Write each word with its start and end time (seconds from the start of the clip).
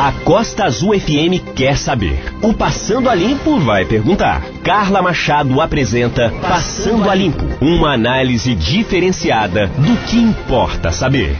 A 0.00 0.12
Costa 0.12 0.66
Azul 0.66 0.96
FM 0.96 1.54
quer 1.56 1.76
saber. 1.76 2.22
O 2.40 2.54
Passando 2.54 3.10
a 3.10 3.16
Limpo 3.16 3.58
vai 3.58 3.84
perguntar. 3.84 4.42
Carla 4.62 5.02
Machado 5.02 5.60
apresenta 5.60 6.32
Passando 6.40 7.10
a 7.10 7.14
Limpo, 7.16 7.44
uma 7.60 7.94
análise 7.94 8.54
diferenciada 8.54 9.66
do 9.66 9.96
que 10.06 10.16
importa 10.16 10.92
saber. 10.92 11.36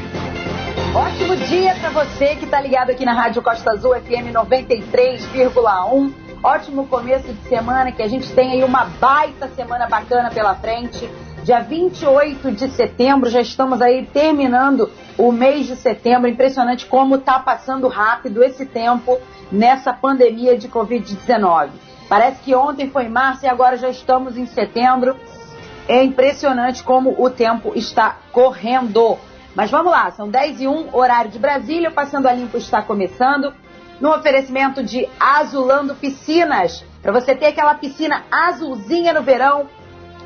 Ótimo 0.92 1.36
dia 1.36 1.72
para 1.76 1.90
você 1.90 2.34
que 2.34 2.46
está 2.46 2.60
ligado 2.60 2.90
aqui 2.90 3.04
na 3.04 3.12
Rádio 3.12 3.40
Costa 3.42 3.70
Azul 3.70 3.94
FM 3.94 4.34
93,1. 4.34 6.12
Ótimo 6.42 6.84
começo 6.88 7.32
de 7.32 7.48
semana, 7.48 7.92
que 7.92 8.02
a 8.02 8.08
gente 8.08 8.28
tem 8.32 8.50
aí 8.50 8.64
uma 8.64 8.86
baita 8.86 9.48
semana 9.54 9.86
bacana 9.86 10.30
pela 10.30 10.56
frente. 10.56 11.08
Dia 11.44 11.60
28 11.60 12.52
de 12.52 12.68
setembro, 12.70 13.30
já 13.30 13.40
estamos 13.40 13.80
aí 13.80 14.04
terminando 14.06 14.90
o 15.16 15.32
mês 15.32 15.66
de 15.66 15.76
setembro. 15.76 16.28
Impressionante 16.28 16.84
como 16.86 17.16
está 17.16 17.38
passando 17.38 17.88
rápido 17.88 18.42
esse 18.42 18.66
tempo 18.66 19.18
nessa 19.50 19.92
pandemia 19.92 20.58
de 20.58 20.68
Covid-19. 20.68 21.70
Parece 22.08 22.42
que 22.42 22.54
ontem 22.54 22.90
foi 22.90 23.08
março 23.08 23.44
e 23.44 23.48
agora 23.48 23.76
já 23.76 23.88
estamos 23.88 24.36
em 24.36 24.46
setembro. 24.46 25.16
É 25.86 26.02
impressionante 26.02 26.82
como 26.82 27.14
o 27.18 27.30
tempo 27.30 27.72
está 27.74 28.16
correndo. 28.32 29.16
Mas 29.54 29.70
vamos 29.70 29.90
lá, 29.90 30.10
são 30.10 30.28
10 30.28 30.60
e 30.60 30.68
1, 30.68 30.94
horário 30.94 31.30
de 31.30 31.38
Brasília, 31.38 31.90
Passando 31.90 32.26
a 32.26 32.32
Limpo 32.32 32.58
está 32.58 32.82
começando. 32.82 33.54
No 34.00 34.14
oferecimento 34.14 34.82
de 34.82 35.08
Azulando 35.18 35.94
Piscinas. 35.94 36.84
Para 37.02 37.12
você 37.12 37.34
ter 37.34 37.46
aquela 37.46 37.74
piscina 37.74 38.24
azulzinha 38.30 39.12
no 39.12 39.22
verão, 39.22 39.66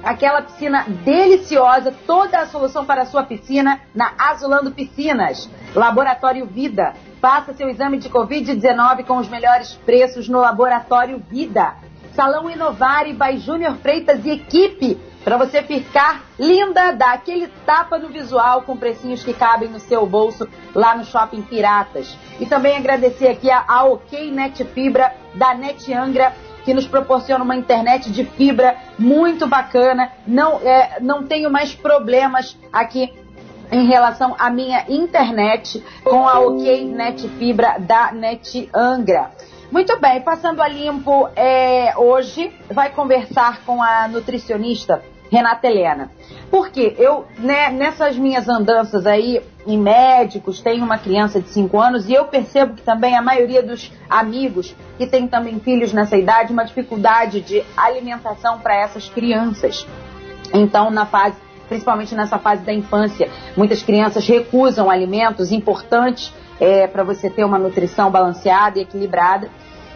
aquela 0.02 0.42
piscina 0.42 0.84
deliciosa, 1.04 1.94
toda 2.06 2.38
a 2.38 2.46
solução 2.46 2.84
para 2.84 3.02
a 3.02 3.06
sua 3.06 3.22
piscina 3.22 3.80
na 3.94 4.12
Azulando 4.18 4.72
Piscinas. 4.72 5.48
Laboratório 5.74 6.46
Vida. 6.46 6.94
Faça 7.20 7.54
seu 7.54 7.68
exame 7.68 7.98
de 7.98 8.10
Covid-19 8.10 9.04
com 9.04 9.18
os 9.18 9.28
melhores 9.28 9.74
preços 9.86 10.28
no 10.28 10.40
Laboratório 10.40 11.22
Vida. 11.30 11.74
Salão 12.14 12.50
Inovare 12.50 13.12
by 13.12 13.38
Júnior 13.38 13.76
Freitas 13.76 14.24
e 14.24 14.30
equipe. 14.30 15.00
Para 15.24 15.36
você 15.36 15.62
ficar 15.62 16.24
linda, 16.36 16.90
dá 16.90 17.12
aquele 17.12 17.46
tapa 17.64 17.96
no 17.96 18.08
visual 18.08 18.62
com 18.62 18.76
precinhos 18.76 19.22
que 19.22 19.32
cabem 19.32 19.68
no 19.68 19.78
seu 19.78 20.04
bolso 20.04 20.48
lá 20.74 20.96
no 20.96 21.04
Shopping 21.04 21.42
Piratas. 21.42 22.18
E 22.40 22.46
também 22.46 22.76
agradecer 22.76 23.28
aqui 23.28 23.48
a, 23.48 23.64
a 23.66 23.84
OK 23.84 24.30
Net 24.32 24.64
Fibra 24.64 25.14
da 25.34 25.54
Net 25.54 25.92
Angra 25.94 26.34
que 26.64 26.74
nos 26.74 26.86
proporciona 26.86 27.44
uma 27.44 27.56
internet 27.56 28.10
de 28.10 28.24
fibra 28.24 28.76
muito 28.98 29.46
bacana. 29.46 30.12
Não, 30.26 30.60
é, 30.60 30.98
não 31.00 31.26
tenho 31.26 31.50
mais 31.50 31.74
problemas 31.74 32.56
aqui 32.72 33.12
em 33.70 33.86
relação 33.86 34.36
à 34.38 34.50
minha 34.50 34.84
internet 34.88 35.82
com 36.04 36.28
a 36.28 36.38
OK 36.40 36.84
Net 36.84 37.26
Fibra 37.38 37.76
da 37.78 38.12
Net 38.12 38.68
Angra. 38.74 39.30
Muito 39.70 39.98
bem, 39.98 40.20
passando 40.20 40.60
a 40.60 40.68
limpo 40.68 41.30
é, 41.34 41.94
hoje, 41.96 42.52
vai 42.70 42.90
conversar 42.90 43.62
com 43.64 43.82
a 43.82 44.06
nutricionista 44.06 45.02
Renata 45.32 45.66
Helena. 45.66 46.10
Porque 46.50 46.94
eu, 46.98 47.24
né, 47.38 47.70
nessas 47.70 48.18
minhas 48.18 48.50
andanças 48.50 49.06
aí 49.06 49.42
em 49.66 49.78
médicos, 49.78 50.60
tenho 50.60 50.84
uma 50.84 50.98
criança 50.98 51.40
de 51.40 51.48
5 51.48 51.80
anos 51.80 52.06
e 52.06 52.12
eu 52.12 52.26
percebo 52.26 52.74
que 52.74 52.82
também 52.82 53.16
a 53.16 53.22
maioria 53.22 53.62
dos 53.62 53.90
amigos 54.10 54.76
que 54.98 55.06
têm 55.06 55.26
também 55.26 55.58
filhos 55.58 55.92
nessa 55.94 56.18
idade, 56.18 56.52
uma 56.52 56.64
dificuldade 56.64 57.40
de 57.40 57.64
alimentação 57.74 58.58
para 58.58 58.76
essas 58.76 59.08
crianças. 59.08 59.86
Então, 60.52 60.90
na 60.90 61.06
fase 61.06 61.36
principalmente 61.68 62.14
nessa 62.14 62.38
fase 62.38 62.62
da 62.62 62.72
infância. 62.74 63.30
Muitas 63.56 63.82
crianças 63.82 64.26
recusam 64.26 64.90
alimentos 64.90 65.50
importantes 65.50 66.30
é, 66.60 66.86
para 66.86 67.02
você 67.02 67.30
ter 67.30 67.44
uma 67.44 67.58
nutrição 67.58 68.10
balanceada 68.10 68.78
e 68.78 68.82
equilibrada. 68.82 69.48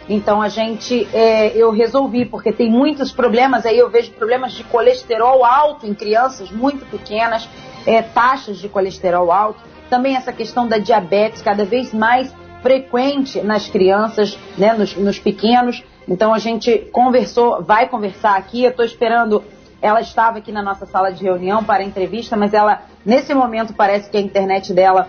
Então 0.09 0.41
a 0.41 0.47
gente, 0.47 1.07
é, 1.13 1.49
eu 1.55 1.71
resolvi, 1.71 2.25
porque 2.25 2.51
tem 2.51 2.69
muitos 2.69 3.11
problemas 3.11 3.65
aí, 3.65 3.77
eu 3.77 3.89
vejo 3.89 4.11
problemas 4.11 4.53
de 4.53 4.63
colesterol 4.63 5.43
alto 5.43 5.85
em 5.85 5.93
crianças 5.93 6.49
muito 6.49 6.85
pequenas, 6.85 7.47
é, 7.85 8.01
taxas 8.01 8.57
de 8.57 8.69
colesterol 8.69 9.31
alto, 9.31 9.59
também 9.89 10.15
essa 10.15 10.31
questão 10.31 10.67
da 10.67 10.77
diabetes 10.77 11.41
cada 11.41 11.65
vez 11.65 11.93
mais 11.93 12.33
frequente 12.61 13.41
nas 13.41 13.67
crianças, 13.67 14.37
né, 14.57 14.73
nos, 14.73 14.95
nos 14.95 15.19
pequenos. 15.19 15.83
Então 16.07 16.33
a 16.33 16.39
gente 16.39 16.77
conversou, 16.91 17.61
vai 17.61 17.87
conversar 17.87 18.35
aqui, 18.37 18.63
eu 18.63 18.71
estou 18.71 18.85
esperando 18.85 19.43
ela 19.81 20.01
estava 20.01 20.39
aqui 20.39 20.51
na 20.51 20.61
nossa 20.61 20.85
sala 20.85 21.11
de 21.11 21.23
reunião 21.23 21.63
para 21.63 21.83
a 21.83 21.85
entrevista, 21.85 22.35
mas 22.35 22.53
ela, 22.53 22.81
nesse 23.05 23.33
momento, 23.33 23.73
parece 23.73 24.09
que 24.09 24.17
a 24.17 24.21
internet 24.21 24.73
dela 24.73 25.07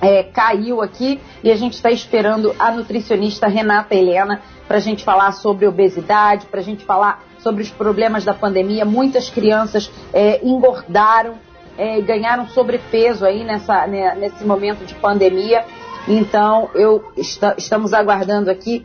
é, 0.00 0.22
caiu 0.22 0.80
aqui 0.80 1.20
e 1.42 1.50
a 1.50 1.56
gente 1.56 1.74
está 1.74 1.90
esperando 1.90 2.54
a 2.58 2.70
nutricionista 2.70 3.46
Renata 3.46 3.94
Helena 3.94 4.40
para 4.66 4.78
a 4.78 4.80
gente 4.80 5.04
falar 5.04 5.32
sobre 5.32 5.66
obesidade, 5.66 6.46
para 6.46 6.60
a 6.60 6.62
gente 6.62 6.84
falar 6.84 7.24
sobre 7.38 7.62
os 7.62 7.70
problemas 7.70 8.24
da 8.24 8.34
pandemia. 8.34 8.84
Muitas 8.84 9.28
crianças 9.28 9.90
é, 10.12 10.40
engordaram 10.44 11.34
é, 11.78 11.98
ganharam 12.02 12.46
sobrepeso 12.48 13.24
aí 13.24 13.42
nessa, 13.42 13.86
né, 13.86 14.14
nesse 14.14 14.44
momento 14.44 14.84
de 14.84 14.94
pandemia. 14.94 15.64
Então, 16.06 16.68
eu 16.74 17.10
estamos 17.16 17.94
aguardando 17.94 18.50
aqui 18.50 18.84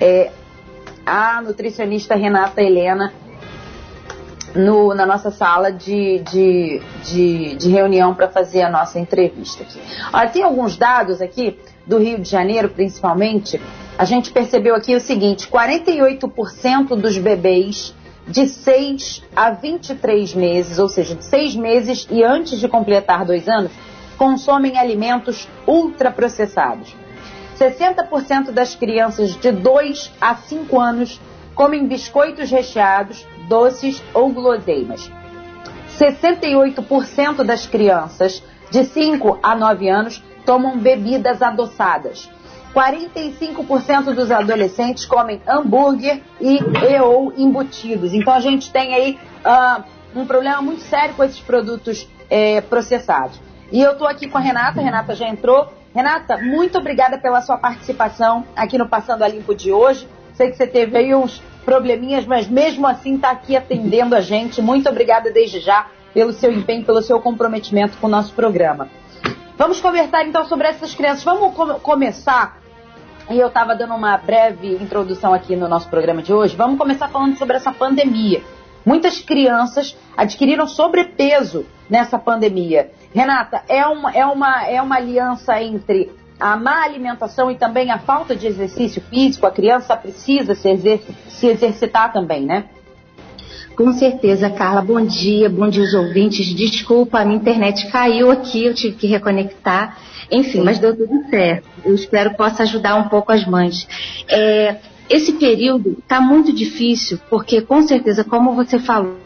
é, 0.00 0.30
a 1.04 1.42
nutricionista 1.42 2.14
Renata 2.14 2.62
Helena 2.62 3.12
no, 4.56 4.94
na 4.94 5.06
nossa 5.06 5.30
sala 5.30 5.70
de, 5.70 6.18
de, 6.20 6.82
de, 7.04 7.56
de 7.56 7.70
reunião 7.70 8.14
para 8.14 8.28
fazer 8.28 8.62
a 8.62 8.70
nossa 8.70 8.98
entrevista 8.98 9.62
aqui. 9.62 9.80
Olha, 10.12 10.28
tem 10.28 10.42
alguns 10.42 10.76
dados 10.76 11.20
aqui 11.20 11.58
do 11.86 11.98
Rio 11.98 12.18
de 12.18 12.28
Janeiro, 12.28 12.68
principalmente. 12.68 13.60
A 13.98 14.04
gente 14.04 14.30
percebeu 14.32 14.74
aqui 14.74 14.94
o 14.94 15.00
seguinte: 15.00 15.48
48% 15.48 16.96
dos 16.96 17.16
bebês 17.18 17.94
de 18.26 18.48
6 18.48 19.22
a 19.34 19.50
23 19.50 20.34
meses, 20.34 20.78
ou 20.78 20.88
seja, 20.88 21.14
de 21.14 21.24
6 21.24 21.54
meses 21.56 22.06
e 22.10 22.24
antes 22.24 22.58
de 22.58 22.68
completar 22.68 23.24
dois 23.24 23.48
anos, 23.48 23.70
consomem 24.18 24.78
alimentos 24.78 25.48
ultraprocessados. 25.66 26.94
60% 27.58 28.50
das 28.50 28.74
crianças 28.74 29.36
de 29.36 29.52
2 29.52 30.12
a 30.20 30.34
5 30.34 30.80
anos 30.80 31.20
comem 31.54 31.86
biscoitos 31.86 32.50
recheados, 32.50 33.24
doces 33.48 34.02
ou 34.12 34.30
guloseimas. 34.32 35.10
68% 35.98 37.42
das 37.42 37.66
crianças 37.66 38.42
de 38.70 38.84
5 38.84 39.38
a 39.42 39.54
9 39.54 39.88
anos 39.88 40.22
tomam 40.44 40.78
bebidas 40.78 41.42
adoçadas. 41.42 42.30
45% 42.74 44.14
dos 44.14 44.30
adolescentes 44.30 45.06
comem 45.06 45.40
hambúrguer 45.48 46.20
e, 46.38 46.58
e 46.58 47.00
ou 47.00 47.32
embutidos. 47.36 48.12
Então 48.12 48.34
a 48.34 48.40
gente 48.40 48.70
tem 48.70 48.94
aí 48.94 49.18
uh, 49.44 49.82
um 50.14 50.26
problema 50.26 50.60
muito 50.60 50.82
sério 50.82 51.14
com 51.14 51.24
esses 51.24 51.40
produtos 51.40 52.06
é, 52.28 52.60
processados. 52.60 53.40
E 53.72 53.80
eu 53.80 53.92
estou 53.92 54.06
aqui 54.06 54.28
com 54.28 54.36
a 54.36 54.40
Renata, 54.40 54.80
a 54.80 54.82
Renata 54.82 55.14
já 55.14 55.26
entrou. 55.26 55.72
Renata, 55.94 56.36
muito 56.36 56.76
obrigada 56.78 57.16
pela 57.18 57.40
sua 57.40 57.56
participação 57.56 58.44
aqui 58.54 58.76
no 58.76 58.86
Passando 58.86 59.22
a 59.22 59.28
Limpo 59.28 59.54
de 59.54 59.72
hoje. 59.72 60.06
Sei 60.34 60.50
que 60.50 60.56
você 60.56 60.66
teve 60.66 60.98
aí 60.98 61.14
uns 61.14 61.42
probleminhas, 61.66 62.24
mas 62.24 62.46
mesmo 62.46 62.86
assim 62.86 63.16
está 63.16 63.32
aqui 63.32 63.56
atendendo 63.56 64.14
a 64.14 64.20
gente. 64.20 64.62
Muito 64.62 64.88
obrigada 64.88 65.32
desde 65.32 65.58
já 65.58 65.88
pelo 66.14 66.32
seu 66.32 66.50
empenho, 66.52 66.84
pelo 66.84 67.02
seu 67.02 67.20
comprometimento 67.20 67.98
com 67.98 68.06
o 68.06 68.10
nosso 68.10 68.32
programa. 68.32 68.88
Vamos 69.58 69.80
conversar 69.80 70.24
então 70.24 70.44
sobre 70.46 70.68
essas 70.68 70.94
crianças. 70.94 71.24
Vamos 71.24 71.54
com 71.54 71.74
começar. 71.80 72.58
E 73.28 73.36
eu 73.38 73.48
estava 73.48 73.74
dando 73.74 73.94
uma 73.94 74.16
breve 74.16 74.74
introdução 74.76 75.34
aqui 75.34 75.56
no 75.56 75.66
nosso 75.68 75.88
programa 75.88 76.22
de 76.22 76.32
hoje. 76.32 76.54
Vamos 76.54 76.78
começar 76.78 77.08
falando 77.08 77.36
sobre 77.36 77.56
essa 77.56 77.72
pandemia. 77.72 78.42
Muitas 78.84 79.20
crianças 79.20 79.96
adquiriram 80.16 80.68
sobrepeso 80.68 81.66
nessa 81.90 82.16
pandemia. 82.16 82.92
Renata, 83.12 83.62
é 83.68 83.84
uma, 83.84 84.12
é 84.12 84.24
uma, 84.24 84.66
é 84.68 84.80
uma 84.80 84.96
aliança 84.96 85.60
entre 85.60 86.12
a 86.38 86.56
má 86.56 86.84
alimentação 86.84 87.50
e 87.50 87.56
também 87.56 87.90
a 87.90 87.98
falta 87.98 88.36
de 88.36 88.46
exercício 88.46 89.02
físico, 89.02 89.46
a 89.46 89.50
criança 89.50 89.96
precisa 89.96 90.54
se, 90.54 90.68
exer 90.68 91.00
se 91.28 91.46
exercitar 91.46 92.12
também, 92.12 92.44
né? 92.44 92.64
Com 93.76 93.92
certeza, 93.92 94.48
Carla. 94.48 94.80
Bom 94.80 95.04
dia, 95.04 95.50
bom 95.50 95.68
dia 95.68 95.82
aos 95.82 95.92
ouvintes. 95.92 96.46
Desculpa, 96.46 97.20
a 97.20 97.24
minha 97.24 97.36
internet 97.36 97.86
caiu 97.88 98.30
aqui, 98.30 98.64
eu 98.64 98.74
tive 98.74 98.96
que 98.96 99.06
reconectar. 99.06 99.98
Enfim, 100.30 100.62
mas 100.62 100.78
deu 100.78 100.96
tudo 100.96 101.28
certo. 101.28 101.68
Eu 101.84 101.94
espero 101.94 102.30
que 102.30 102.36
possa 102.36 102.62
ajudar 102.62 102.96
um 102.96 103.08
pouco 103.08 103.32
as 103.32 103.46
mães. 103.46 103.86
É, 104.28 104.76
esse 105.10 105.34
período 105.34 105.98
está 105.98 106.20
muito 106.20 106.52
difícil, 106.52 107.20
porque 107.28 107.60
com 107.60 107.82
certeza, 107.82 108.24
como 108.24 108.54
você 108.54 108.78
falou, 108.78 109.18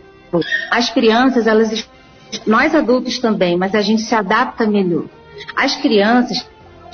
as 0.70 0.90
crianças, 0.90 1.46
elas, 1.46 1.88
nós 2.46 2.74
adultos 2.74 3.18
também, 3.18 3.56
mas 3.56 3.74
a 3.74 3.80
gente 3.80 4.02
se 4.02 4.14
adapta 4.14 4.66
melhor. 4.66 5.04
As 5.56 5.76
crianças 5.76 6.44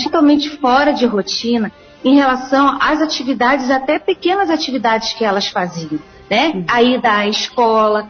totalmente 0.02 0.50
fora 0.58 0.92
de 0.92 1.06
rotina 1.06 1.72
em 2.04 2.14
relação 2.14 2.78
às 2.80 3.00
atividades, 3.00 3.70
até 3.70 3.98
pequenas 3.98 4.50
atividades 4.50 5.12
que 5.12 5.24
elas 5.24 5.48
faziam, 5.48 5.98
né? 6.30 6.52
Uhum. 6.54 6.64
A 6.68 6.82
ida 6.82 7.12
à 7.12 7.28
escola, 7.28 8.08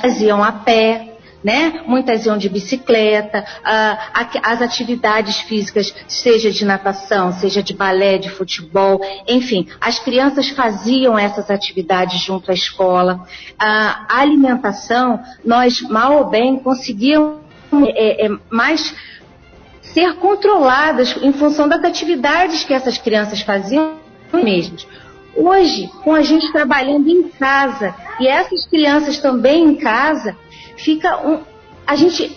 faziam 0.00 0.42
a 0.42 0.52
pé, 0.52 1.10
né? 1.42 1.82
Muitas 1.86 2.26
iam 2.26 2.36
de 2.36 2.48
bicicleta, 2.48 3.40
uh, 3.40 4.40
as 4.42 4.60
atividades 4.60 5.38
físicas, 5.40 5.94
seja 6.06 6.50
de 6.50 6.64
natação, 6.64 7.32
seja 7.32 7.62
de 7.62 7.72
balé, 7.72 8.18
de 8.18 8.28
futebol, 8.28 9.00
enfim, 9.26 9.66
as 9.80 9.98
crianças 9.98 10.50
faziam 10.50 11.18
essas 11.18 11.50
atividades 11.50 12.20
junto 12.20 12.50
à 12.50 12.54
escola. 12.54 13.24
Uh, 13.52 13.56
a 13.58 14.20
alimentação, 14.20 15.20
nós 15.44 15.80
mal 15.80 16.18
ou 16.18 16.24
bem 16.28 16.58
conseguíamos 16.58 17.40
é, 17.94 18.26
é, 18.26 18.30
mais 18.50 18.94
ser 19.92 20.14
controladas 20.16 21.16
em 21.20 21.32
função 21.32 21.68
das 21.68 21.82
atividades 21.84 22.64
que 22.64 22.74
essas 22.74 22.98
crianças 22.98 23.40
faziam 23.40 23.96
mesmas. 24.32 24.86
Hoje, 25.34 25.88
com 26.02 26.14
a 26.14 26.22
gente 26.22 26.50
trabalhando 26.52 27.08
em 27.08 27.22
casa 27.28 27.94
e 28.18 28.26
essas 28.26 28.66
crianças 28.66 29.18
também 29.18 29.64
em 29.64 29.76
casa, 29.76 30.36
fica 30.76 31.16
um. 31.26 31.40
A 31.86 31.94
gente, 31.96 32.36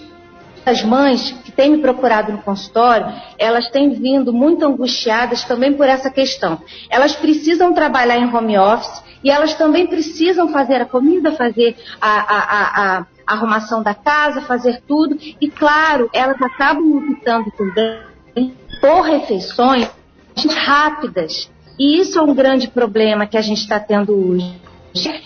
as 0.65 0.83
mães 0.83 1.31
que 1.43 1.51
têm 1.51 1.71
me 1.71 1.77
procurado 1.79 2.31
no 2.31 2.37
consultório, 2.39 3.07
elas 3.37 3.69
têm 3.69 3.89
vindo 3.89 4.31
muito 4.31 4.65
angustiadas 4.65 5.43
também 5.43 5.73
por 5.73 5.87
essa 5.87 6.09
questão. 6.09 6.61
Elas 6.89 7.15
precisam 7.15 7.73
trabalhar 7.73 8.17
em 8.17 8.33
home 8.33 8.57
office 8.57 9.03
e 9.23 9.29
elas 9.29 9.53
também 9.55 9.87
precisam 9.87 10.49
fazer 10.49 10.81
a 10.81 10.85
comida, 10.85 11.31
fazer 11.31 11.75
a, 11.99 12.09
a, 12.09 12.39
a, 12.39 12.99
a 12.99 13.05
arrumação 13.25 13.81
da 13.81 13.93
casa, 13.93 14.41
fazer 14.41 14.81
tudo. 14.87 15.17
E 15.39 15.49
claro, 15.49 16.09
elas 16.13 16.41
acabam 16.41 16.97
optando 16.97 17.51
também 17.51 18.53
por 18.81 19.01
refeições 19.01 19.89
rápidas. 20.65 21.49
E 21.79 21.99
isso 21.99 22.19
é 22.19 22.21
um 22.21 22.33
grande 22.33 22.67
problema 22.67 23.25
que 23.25 23.37
a 23.37 23.41
gente 23.41 23.61
está 23.61 23.79
tendo 23.79 24.13
hoje. 24.13 24.61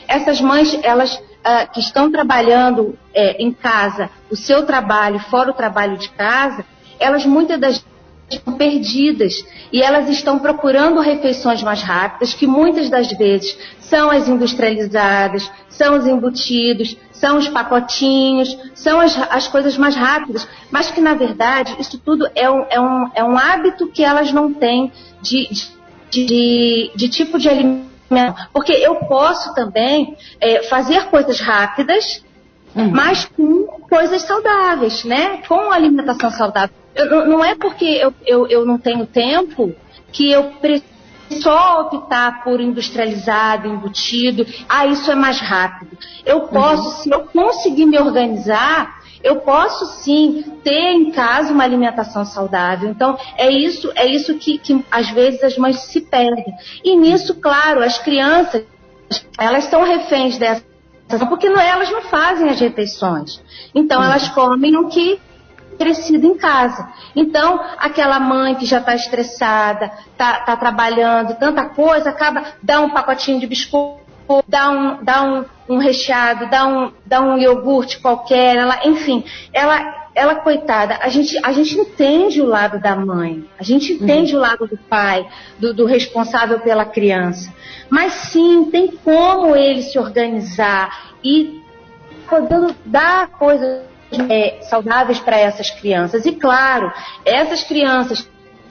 Essas 0.08 0.40
mães, 0.40 0.80
elas 0.84 1.16
uh, 1.16 1.72
que 1.74 1.80
estão 1.80 2.12
trabalhando 2.12 2.98
é, 3.14 3.42
em 3.42 3.52
casa, 3.52 4.10
o 4.30 4.36
seu 4.36 4.66
trabalho, 4.66 5.20
fora 5.20 5.52
o 5.52 5.54
trabalho 5.54 5.98
de 5.98 6.10
casa, 6.10 6.66
elas 7.00 7.26
muitas 7.26 7.60
das 7.60 7.86
estão 8.30 8.54
perdidas 8.56 9.46
e 9.72 9.82
elas 9.82 10.10
estão 10.10 10.38
procurando 10.38 11.00
refeições 11.00 11.64
mais 11.64 11.82
rápidas, 11.82 12.34
que 12.34 12.46
muitas 12.46 12.90
das 12.90 13.10
vezes 13.12 13.58
são 13.80 14.12
as 14.12 14.28
industrializadas, 14.28 15.50
são 15.70 15.98
os 15.98 16.06
embutidos, 16.06 16.98
são 17.20 17.38
os 17.38 17.48
pacotinhos, 17.50 18.56
são 18.74 19.00
as, 19.00 19.18
as 19.32 19.48
coisas 19.48 19.78
mais 19.78 19.96
rápidas, 19.96 20.48
mas 20.72 20.92
que 20.92 21.02
na 21.02 21.14
verdade 21.14 21.76
isso 21.80 21.98
tudo 22.00 22.30
é 22.36 22.50
um, 22.50 22.66
é 22.70 22.80
um, 22.80 23.12
é 23.16 23.24
um 23.24 23.38
hábito 23.38 23.88
que 23.88 24.04
elas 24.04 24.32
não 24.32 24.54
têm 24.54 24.92
de, 25.22 25.48
de, 26.10 26.26
de, 26.26 26.92
de 26.96 27.10
tipo 27.10 27.40
de 27.40 27.50
alimentação. 27.50 27.88
Porque 28.54 28.72
eu 28.72 28.96
posso 28.96 29.54
também 29.54 30.16
é, 30.40 30.64
fazer 30.64 31.06
coisas 31.06 31.42
rápidas, 31.42 32.24
uhum. 32.76 32.90
mas 32.92 33.26
com 33.26 33.66
coisas 33.90 34.22
saudáveis, 34.22 35.04
né? 35.04 35.42
Com 35.48 35.72
alimentação 35.72 36.32
saudável. 36.32 36.74
Eu, 36.96 37.28
não 37.28 37.44
é 37.44 37.54
porque 37.54 37.86
eu, 37.86 38.14
eu, 38.26 38.48
eu 38.48 38.66
não 38.66 38.78
tenho 38.78 39.06
tempo 39.06 39.76
que 40.12 40.32
eu 40.32 40.46
preciso 40.62 40.97
só 41.42 41.82
optar 41.82 42.44
por 42.44 42.60
industrializado, 42.60 43.68
embutido, 43.68 44.46
ah, 44.68 44.86
isso 44.86 45.12
é 45.12 45.16
mais 45.16 45.40
rápido. 45.40 45.98
Eu 46.26 46.42
posso, 46.42 46.84
uhum. 46.84 47.04
se 47.04 47.10
eu 47.10 47.22
conseguir 47.22 47.86
me 47.86 48.00
organizar, 48.00 49.02
eu 49.24 49.38
posso 49.38 49.86
sim 50.04 50.44
ter 50.64 50.94
em 50.94 51.12
casa 51.12 51.52
uma 51.52 51.64
alimentação 51.64 52.26
saudável. 52.26 52.90
Então, 52.90 53.18
é 53.38 53.50
isso, 53.50 53.92
é 53.96 54.06
isso 54.06 54.38
que, 54.38 54.58
que 54.58 54.84
às 54.92 55.10
vezes 55.10 55.44
as 55.44 55.58
mães 55.58 55.80
se 55.80 56.02
perdem. 56.02 56.54
E 56.84 56.96
nisso, 56.96 57.36
claro, 57.36 57.84
as 57.84 57.98
crianças, 57.98 58.64
elas 59.38 59.66
são 59.66 59.84
reféns 59.84 60.38
dessa 60.38 60.66
porque 61.30 61.48
não, 61.48 61.62
elas 61.62 61.90
não 61.90 62.02
fazem 62.02 62.50
as 62.50 62.60
refeições. 62.60 63.42
Então, 63.74 64.00
uhum. 64.00 64.06
elas 64.06 64.28
comem 64.30 64.76
o 64.76 64.90
que 64.90 65.20
crescido 65.78 66.28
em 66.28 66.38
casa. 66.38 66.90
Então, 67.16 67.60
aquela 67.78 68.20
mãe 68.20 68.56
que 68.56 68.66
já 68.66 68.80
está 68.80 68.96
estressada, 68.96 69.92
está 70.12 70.42
tá 70.42 70.58
trabalhando, 70.58 71.36
tanta 71.36 71.66
coisa, 71.66 72.10
acaba, 72.10 72.44
dá 72.62 72.82
um 72.82 72.90
pacotinho 72.90 73.40
de 73.40 73.48
biscoito, 73.48 74.08
dá 74.48 74.70
um, 74.70 75.04
dá 75.04 75.24
um, 75.24 75.46
um 75.70 75.78
recheado, 75.78 76.50
dá 76.50 76.68
um, 76.68 76.92
dá 77.06 77.22
um 77.22 77.38
iogurte 77.38 78.00
qualquer, 78.00 78.58
ela, 78.58 78.80
enfim, 78.86 79.24
ela, 79.54 80.10
ela 80.14 80.36
coitada, 80.36 80.98
a 81.02 81.10
gente, 81.10 81.40
a 81.44 81.52
gente 81.52 81.78
entende 81.78 82.42
o 82.42 82.46
lado 82.46 82.80
da 82.80 82.96
mãe, 82.96 83.46
a 83.58 83.64
gente 83.64 83.94
entende 83.94 84.34
uhum. 84.34 84.40
o 84.40 84.42
lado 84.42 84.68
do 84.68 84.78
pai, 84.78 85.26
do, 85.58 85.74
do 85.74 85.86
responsável 85.86 86.60
pela 86.60 86.86
criança. 86.86 87.54
Mas 87.90 88.14
sim, 88.14 88.66
tem 88.70 88.88
como 88.88 89.56
ele 89.56 89.82
se 89.82 89.98
organizar 89.98 91.14
e 91.24 91.62
podendo 92.28 92.76
dar 92.86 93.30
coisas 93.30 93.84
é, 94.30 94.60
saudáveis 94.62 95.20
para 95.20 95.38
essas 95.38 95.70
crianças. 95.70 96.26
E 96.26 96.34
claro, 96.34 96.92
essas 97.26 97.64
crianças 97.64 98.28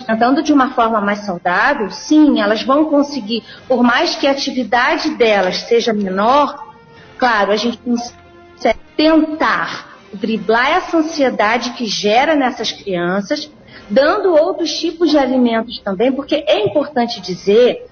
andando 0.09 0.43
de 0.43 0.53
uma 0.53 0.71
forma 0.71 1.00
mais 1.00 1.21
saudável, 1.21 1.91
sim, 1.91 2.41
elas 2.41 2.62
vão 2.62 2.85
conseguir, 2.87 3.43
por 3.67 3.83
mais 3.83 4.15
que 4.15 4.27
a 4.27 4.31
atividade 4.31 5.11
delas 5.17 5.62
seja 5.62 5.93
menor, 5.93 6.73
claro, 7.19 7.53
a 7.53 7.56
gente 7.56 7.79
consegue 7.79 8.79
tentar 8.97 9.97
driblar 10.12 10.71
essa 10.71 10.99
ansiedade 10.99 11.71
que 11.71 11.87
gera 11.87 12.35
nessas 12.35 12.73
crianças, 12.73 13.50
dando 13.91 14.35
outros 14.35 14.73
tipos 14.79 15.11
de 15.11 15.19
alimentos 15.19 15.81
também, 15.81 16.12
porque 16.12 16.44
é 16.47 16.65
importante 16.65 17.21
dizer 17.21 17.87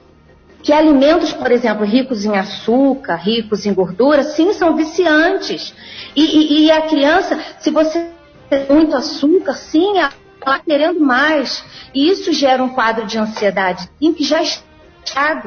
que 0.65 0.73
alimentos, 0.73 1.31
por 1.31 1.53
exemplo, 1.53 1.85
ricos 1.85 2.25
em 2.25 2.35
açúcar, 2.37 3.17
ricos 3.17 3.67
em 3.67 3.75
gordura, 3.75 4.25
sim, 4.25 4.55
são 4.55 4.75
viciantes. 4.75 5.75
E, 6.17 6.25
e, 6.25 6.65
e 6.65 6.71
a 6.71 6.81
criança, 6.83 7.39
se 7.59 7.71
você 7.71 8.09
tem 8.49 8.67
muito 8.71 8.97
açúcar, 8.97 9.53
sim, 9.53 9.99
ela 9.99 10.11
está 10.39 10.59
querendo 10.59 10.99
mais. 11.01 11.63
E 11.95 12.09
isso 12.09 12.33
gera 12.33 12.65
um 12.65 12.71
quadro 12.71 13.07
de 13.07 13.19
ansiedade, 13.19 13.91
sim, 14.01 14.15
que 14.15 14.25
já 14.25 14.41
está 14.41 15.43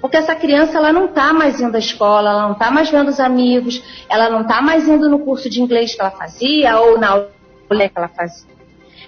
porque 0.00 0.16
essa 0.16 0.34
criança 0.34 0.78
ela 0.78 0.92
não 0.92 1.06
está 1.06 1.32
mais 1.32 1.60
indo 1.60 1.74
à 1.74 1.78
escola, 1.78 2.30
ela 2.30 2.42
não 2.42 2.52
está 2.52 2.70
mais 2.70 2.88
vendo 2.88 3.08
os 3.08 3.18
amigos, 3.18 3.82
ela 4.08 4.30
não 4.30 4.42
está 4.42 4.62
mais 4.62 4.86
indo 4.86 5.08
no 5.08 5.18
curso 5.18 5.50
de 5.50 5.60
inglês 5.60 5.94
que 5.94 6.00
ela 6.00 6.12
fazia 6.12 6.78
ou 6.78 6.98
na 6.98 7.08
aula 7.08 7.30
que 7.68 7.92
ela 7.96 8.06
fazia. 8.06 8.57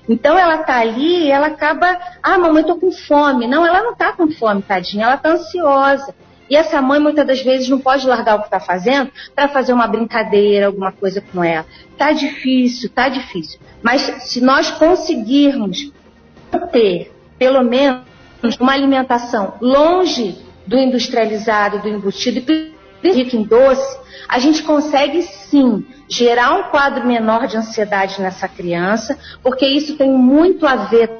Então 0.08 0.38
ela 0.38 0.58
tá 0.58 0.78
ali 0.80 1.24
e 1.24 1.30
ela 1.30 1.48
acaba, 1.48 1.98
ah, 2.22 2.38
mamãe, 2.38 2.64
tô 2.64 2.76
com 2.76 2.90
fome. 2.90 3.46
Não, 3.46 3.66
ela 3.66 3.82
não 3.82 3.94
tá 3.94 4.12
com 4.12 4.30
fome, 4.30 4.62
tadinha, 4.62 5.04
ela 5.04 5.16
tá 5.16 5.30
ansiosa. 5.30 6.14
E 6.48 6.56
essa 6.56 6.82
mãe 6.82 6.98
muitas 6.98 7.24
das 7.24 7.42
vezes 7.42 7.68
não 7.68 7.78
pode 7.78 8.06
largar 8.06 8.34
o 8.34 8.40
que 8.40 8.46
está 8.46 8.58
fazendo 8.58 9.12
para 9.36 9.46
fazer 9.46 9.72
uma 9.72 9.86
brincadeira, 9.86 10.66
alguma 10.66 10.90
coisa 10.90 11.20
com 11.20 11.44
ela. 11.44 11.64
Tá 11.96 12.10
difícil, 12.10 12.90
tá 12.90 13.08
difícil. 13.08 13.60
Mas 13.80 14.02
se 14.24 14.40
nós 14.40 14.68
conseguirmos 14.70 15.92
ter, 16.72 17.12
pelo 17.38 17.62
menos, 17.62 18.02
uma 18.58 18.72
alimentação 18.72 19.54
longe 19.60 20.36
do 20.66 20.76
industrializado, 20.76 21.78
do 21.78 21.88
embutido 21.88 22.38
e 22.38 22.42
rico 23.02 23.36
em 23.36 23.42
doce, 23.42 23.98
a 24.28 24.38
gente 24.38 24.62
consegue 24.62 25.22
sim 25.22 25.84
gerar 26.08 26.54
um 26.54 26.62
quadro 26.64 27.06
menor 27.06 27.46
de 27.46 27.56
ansiedade 27.56 28.20
nessa 28.20 28.48
criança, 28.48 29.18
porque 29.42 29.66
isso 29.66 29.96
tem 29.96 30.10
muito 30.10 30.66
a 30.66 30.76
ver 30.76 31.10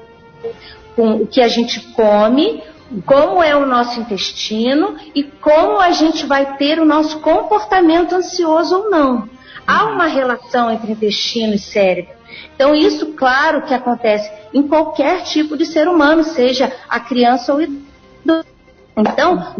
com 0.95 1.15
o 1.15 1.27
que 1.27 1.41
a 1.41 1.49
gente 1.49 1.81
come, 1.93 2.63
como 3.07 3.43
é 3.43 3.57
o 3.57 3.67
nosso 3.67 4.01
intestino 4.01 4.97
e 5.15 5.23
como 5.23 5.79
a 5.79 5.93
gente 5.93 6.27
vai 6.27 6.57
ter 6.57 6.81
o 6.81 6.85
nosso 6.85 7.21
comportamento 7.21 8.15
ansioso 8.15 8.77
ou 8.77 8.91
não. 8.91 9.29
Há 9.67 9.85
uma 9.85 10.07
relação 10.07 10.71
entre 10.71 10.93
intestino 10.93 11.55
e 11.55 11.59
cérebro. 11.59 12.13
Então, 12.55 12.75
isso, 12.75 13.13
claro, 13.15 13.63
que 13.63 13.75
acontece 13.75 14.31
em 14.53 14.67
qualquer 14.67 15.23
tipo 15.23 15.57
de 15.57 15.65
ser 15.65 15.89
humano, 15.89 16.25
seja 16.25 16.73
a 16.89 17.01
criança 17.01 17.53
ou 17.55 17.63
idoso. 17.63 18.45
Então, 18.97 19.55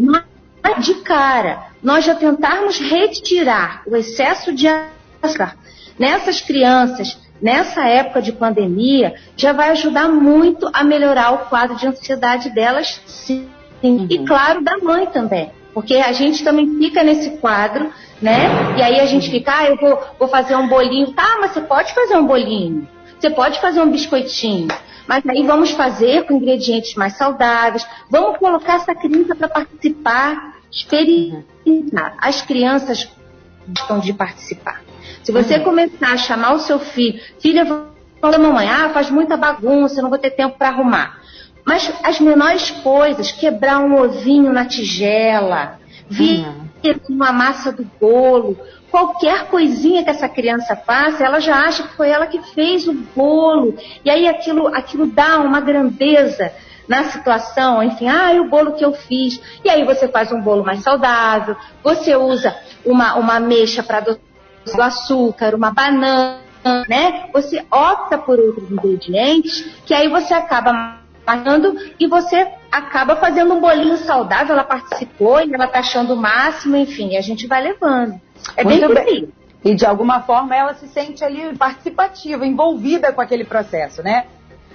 de 0.79 0.95
cara, 0.95 1.67
nós 1.81 2.05
já 2.05 2.15
tentarmos 2.15 2.79
retirar 2.79 3.83
o 3.85 3.95
excesso 3.95 4.53
de 4.53 4.67
açúcar 4.67 5.55
nessas 5.97 6.41
crianças, 6.41 7.19
nessa 7.41 7.87
época 7.87 8.21
de 8.21 8.31
pandemia, 8.31 9.15
já 9.35 9.53
vai 9.53 9.69
ajudar 9.69 10.07
muito 10.07 10.69
a 10.73 10.83
melhorar 10.83 11.31
o 11.31 11.37
quadro 11.49 11.75
de 11.75 11.87
ansiedade 11.87 12.49
delas, 12.49 13.01
sim. 13.05 13.47
Uhum. 13.83 14.07
E 14.09 14.19
claro, 14.25 14.63
da 14.63 14.77
mãe 14.77 15.07
também. 15.07 15.51
Porque 15.73 15.95
a 15.95 16.11
gente 16.11 16.43
também 16.43 16.77
fica 16.77 17.03
nesse 17.03 17.37
quadro, 17.37 17.91
né? 18.21 18.75
E 18.77 18.81
aí 18.81 18.99
a 18.99 19.05
gente 19.05 19.29
fica, 19.31 19.59
ah, 19.59 19.65
eu 19.65 19.77
vou, 19.77 19.99
vou 20.19 20.27
fazer 20.27 20.55
um 20.55 20.67
bolinho. 20.67 21.13
Tá, 21.13 21.37
mas 21.39 21.51
você 21.51 21.61
pode 21.61 21.93
fazer 21.93 22.15
um 22.17 22.25
bolinho. 22.25 22.87
Você 23.21 23.29
pode 23.29 23.61
fazer 23.61 23.79
um 23.81 23.91
biscoitinho. 23.91 24.67
Mas 25.07 25.23
aí 25.27 25.43
vamos 25.45 25.71
fazer 25.71 26.25
com 26.25 26.33
ingredientes 26.33 26.95
mais 26.95 27.15
saudáveis. 27.17 27.85
Vamos 28.09 28.39
colocar 28.39 28.77
essa 28.77 28.95
criança 28.95 29.35
para 29.35 29.47
participar, 29.47 30.55
experimentar. 30.71 32.15
As 32.17 32.41
crianças 32.41 33.07
gostam 33.67 33.99
de 33.99 34.11
participar. 34.11 34.81
Se 35.23 35.31
você 35.31 35.57
uhum. 35.57 35.63
começar 35.63 36.13
a 36.13 36.17
chamar 36.17 36.53
o 36.53 36.59
seu 36.59 36.79
filho, 36.79 37.21
filha, 37.39 37.63
fala 38.19 38.39
mamãe, 38.39 38.67
ah, 38.67 38.89
faz 38.89 39.11
muita 39.11 39.37
bagunça, 39.37 40.01
não 40.01 40.09
vou 40.09 40.17
ter 40.17 40.31
tempo 40.31 40.57
para 40.57 40.69
arrumar. 40.69 41.19
Mas 41.63 41.93
as 42.03 42.19
menores 42.19 42.71
coisas, 42.71 43.31
quebrar 43.31 43.79
um 43.81 44.01
ovinho 44.01 44.51
na 44.51 44.65
tigela, 44.65 45.79
vir, 46.09 46.39
uhum. 46.39 46.60
Uma 47.09 47.31
massa 47.31 47.71
do 47.71 47.83
bolo, 47.99 48.57
qualquer 48.89 49.47
coisinha 49.47 50.03
que 50.03 50.09
essa 50.09 50.27
criança 50.27 50.75
faça, 50.75 51.23
ela 51.23 51.39
já 51.39 51.55
acha 51.65 51.83
que 51.83 51.95
foi 51.95 52.09
ela 52.09 52.27
que 52.27 52.41
fez 52.53 52.87
o 52.87 52.93
bolo. 52.93 53.75
E 54.03 54.09
aí 54.09 54.27
aquilo, 54.27 54.67
aquilo 54.67 55.07
dá 55.07 55.39
uma 55.39 55.61
grandeza 55.61 56.51
na 56.87 57.05
situação, 57.05 57.81
enfim, 57.81 58.07
ah, 58.09 58.31
o 58.41 58.49
bolo 58.49 58.73
que 58.73 58.83
eu 58.83 58.93
fiz. 58.93 59.41
E 59.63 59.69
aí 59.69 59.83
você 59.85 60.07
faz 60.07 60.31
um 60.31 60.41
bolo 60.41 60.63
mais 60.63 60.83
saudável, 60.83 61.55
você 61.83 62.15
usa 62.15 62.55
uma, 62.85 63.15
uma 63.15 63.39
mexa 63.39 63.81
para 63.81 64.01
do 64.01 64.19
açúcar, 64.81 65.55
uma 65.55 65.71
banana, 65.71 66.39
né? 66.87 67.29
Você 67.33 67.65
opta 67.71 68.17
por 68.17 68.39
outros 68.39 68.69
ingredientes 68.69 69.65
que 69.85 69.93
aí 69.93 70.07
você 70.07 70.33
acaba 70.33 71.00
matando 71.35 71.77
e 71.99 72.07
você 72.07 72.47
acaba 72.71 73.15
fazendo 73.15 73.53
um 73.53 73.61
bolinho 73.61 73.97
saudável. 73.97 74.53
Ela 74.53 74.63
participou 74.63 75.41
e 75.41 75.53
ela 75.53 75.67
tá 75.67 75.79
achando 75.79 76.13
o 76.13 76.17
máximo, 76.17 76.75
enfim, 76.75 77.15
a 77.15 77.21
gente 77.21 77.47
vai 77.47 77.61
levando. 77.61 78.19
É 78.57 78.63
Muito 78.63 78.93
bem 78.93 79.03
aí. 79.03 79.29
E 79.63 79.75
de 79.75 79.85
alguma 79.85 80.21
forma 80.21 80.55
ela 80.55 80.73
se 80.73 80.87
sente 80.87 81.23
ali 81.23 81.55
participativa, 81.55 82.45
envolvida 82.45 83.13
com 83.13 83.21
aquele 83.21 83.45
processo, 83.45 84.01
né? 84.01 84.25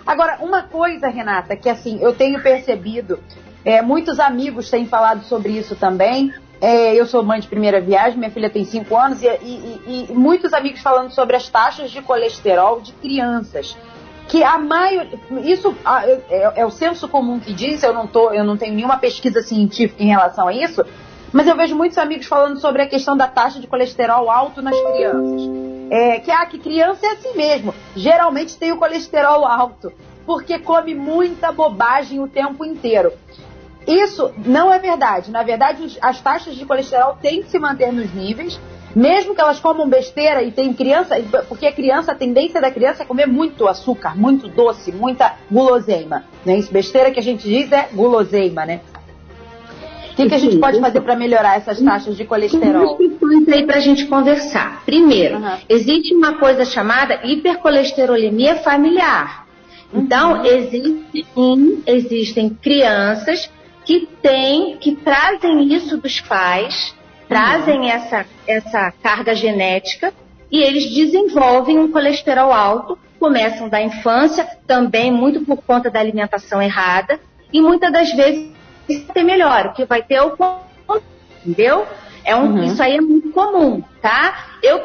Agora, 0.06 0.38
uma 0.40 0.62
coisa, 0.62 1.08
Renata, 1.08 1.56
que 1.56 1.68
assim, 1.68 1.98
eu 2.00 2.14
tenho 2.14 2.40
percebido, 2.40 3.18
é, 3.64 3.82
muitos 3.82 4.20
amigos 4.20 4.70
têm 4.70 4.86
falado 4.86 5.24
sobre 5.24 5.50
isso 5.52 5.74
também. 5.74 6.32
É, 6.60 6.94
eu 6.94 7.04
sou 7.04 7.22
mãe 7.24 7.40
de 7.40 7.48
primeira 7.48 7.80
viagem, 7.80 8.16
minha 8.16 8.30
filha 8.30 8.48
tem 8.48 8.64
5 8.64 8.96
anos, 8.96 9.22
e, 9.22 9.26
e, 9.26 10.06
e, 10.08 10.12
muitos 10.14 10.54
amigos 10.54 10.80
falando 10.80 11.10
sobre 11.10 11.36
as 11.36 11.48
taxas 11.48 11.90
de 11.90 12.00
colesterol 12.00 12.80
de 12.80 12.92
crianças. 12.92 13.76
Que 14.28 14.42
a 14.42 14.58
maioria. 14.58 15.18
Isso 15.44 15.74
é, 16.28 16.60
é, 16.60 16.66
o 16.66 16.70
senso 16.70 17.08
comum 17.08 17.38
que 17.38 17.52
diz, 17.52 17.82
eu 17.82 17.94
não, 17.94 18.06
tô, 18.06 18.32
eu 18.32 18.44
não 18.44 18.56
tenho 18.56 18.74
nenhuma 18.74 18.96
pesquisa 18.96 19.40
científica 19.42 20.02
em 20.02 20.08
relação 20.08 20.48
a 20.48 20.52
isso, 20.52 20.84
mas 21.32 21.46
eu 21.46 21.56
vejo 21.56 21.76
muitos 21.76 21.98
amigos 21.98 22.26
falando 22.26 22.58
sobre 22.58 22.82
a 22.82 22.86
questão 22.86 23.16
da 23.16 23.28
taxa 23.28 23.60
de 23.60 23.66
colesterol 23.66 24.30
alto 24.30 24.62
nas 24.62 24.74
crianças. 24.74 25.42
É, 25.90 26.18
que, 26.18 26.30
ah, 26.30 26.46
que 26.46 26.58
criança 26.58 27.06
é 27.06 27.10
assim 27.10 27.36
mesmo. 27.36 27.74
Geralmente 27.94 28.56
tem 28.56 28.72
o 28.72 28.76
colesterol 28.76 29.44
alto, 29.46 29.92
porque 30.24 30.58
come 30.58 30.94
muita 30.94 31.52
bobagem 31.52 32.20
o 32.20 32.26
tempo 32.26 32.64
inteiro. 32.64 33.12
Isso 33.86 34.32
não 34.44 34.72
é 34.72 34.78
verdade. 34.78 35.30
Na 35.30 35.44
verdade, 35.44 35.96
as 36.02 36.20
taxas 36.20 36.56
de 36.56 36.66
colesterol 36.66 37.16
têm 37.22 37.42
que 37.42 37.50
se 37.50 37.58
manter 37.58 37.92
nos 37.92 38.12
níveis, 38.12 38.58
mesmo 38.96 39.34
que 39.34 39.40
elas 39.42 39.60
comam 39.60 39.86
besteira 39.86 40.42
e 40.42 40.50
tem 40.50 40.72
criança, 40.72 41.16
porque 41.50 41.66
a 41.66 41.72
criança, 41.72 42.12
a 42.12 42.14
tendência 42.14 42.62
da 42.62 42.70
criança 42.70 43.02
é 43.02 43.06
comer 43.06 43.26
muito 43.26 43.68
açúcar, 43.68 44.16
muito 44.16 44.48
doce, 44.48 44.90
muita 44.90 45.34
guloseima. 45.52 46.24
Né? 46.46 46.56
Isso, 46.56 46.72
besteira 46.72 47.10
que 47.10 47.20
a 47.20 47.22
gente 47.22 47.46
diz 47.46 47.70
é 47.70 47.90
guloseima, 47.92 48.64
né? 48.64 48.80
O 50.12 50.16
que, 50.16 50.30
que 50.30 50.34
a 50.34 50.38
gente 50.38 50.56
pode 50.56 50.80
fazer 50.80 51.02
para 51.02 51.14
melhorar 51.14 51.58
essas 51.58 51.78
taxas 51.78 52.16
de 52.16 52.24
colesterol? 52.24 52.96
Tem 52.96 53.10
questões 53.10 53.48
aí 53.50 53.66
para 53.66 53.76
a 53.76 53.80
gente 53.80 54.06
conversar. 54.06 54.82
Primeiro, 54.86 55.36
uhum. 55.36 55.56
existe 55.68 56.14
uma 56.14 56.38
coisa 56.38 56.64
chamada 56.64 57.20
hipercolesterolemia 57.22 58.56
familiar. 58.56 59.46
Então, 59.92 60.38
uhum. 60.38 60.44
existem, 60.46 61.82
existem 61.86 62.48
crianças 62.48 63.50
que 63.84 64.08
têm, 64.22 64.78
que 64.78 64.96
trazem 64.96 65.74
isso 65.74 65.98
dos 65.98 66.18
pais, 66.22 66.96
trazem 67.28 67.90
essa, 67.90 68.24
essa 68.46 68.92
carga 69.02 69.34
genética 69.34 70.12
e 70.50 70.62
eles 70.62 70.94
desenvolvem 70.94 71.78
um 71.78 71.90
colesterol 71.90 72.52
alto, 72.52 72.98
começam 73.18 73.68
da 73.68 73.80
infância, 73.80 74.46
também 74.66 75.10
muito 75.10 75.40
por 75.40 75.62
conta 75.62 75.90
da 75.90 75.98
alimentação 75.98 76.62
errada, 76.62 77.18
e 77.52 77.60
muitas 77.60 77.92
das 77.92 78.12
vezes 78.12 78.50
ter 79.12 79.22
melhor, 79.22 79.66
o 79.66 79.72
que 79.72 79.84
vai 79.84 80.02
ter 80.02 80.14
é 80.14 80.22
o 80.22 80.36
entendeu? 81.44 81.86
É 82.24 82.34
um, 82.34 82.56
uhum. 82.56 82.64
Isso 82.64 82.82
aí 82.82 82.96
é 82.96 83.00
muito 83.00 83.30
comum, 83.30 83.82
tá? 84.02 84.48
Eu 84.62 84.82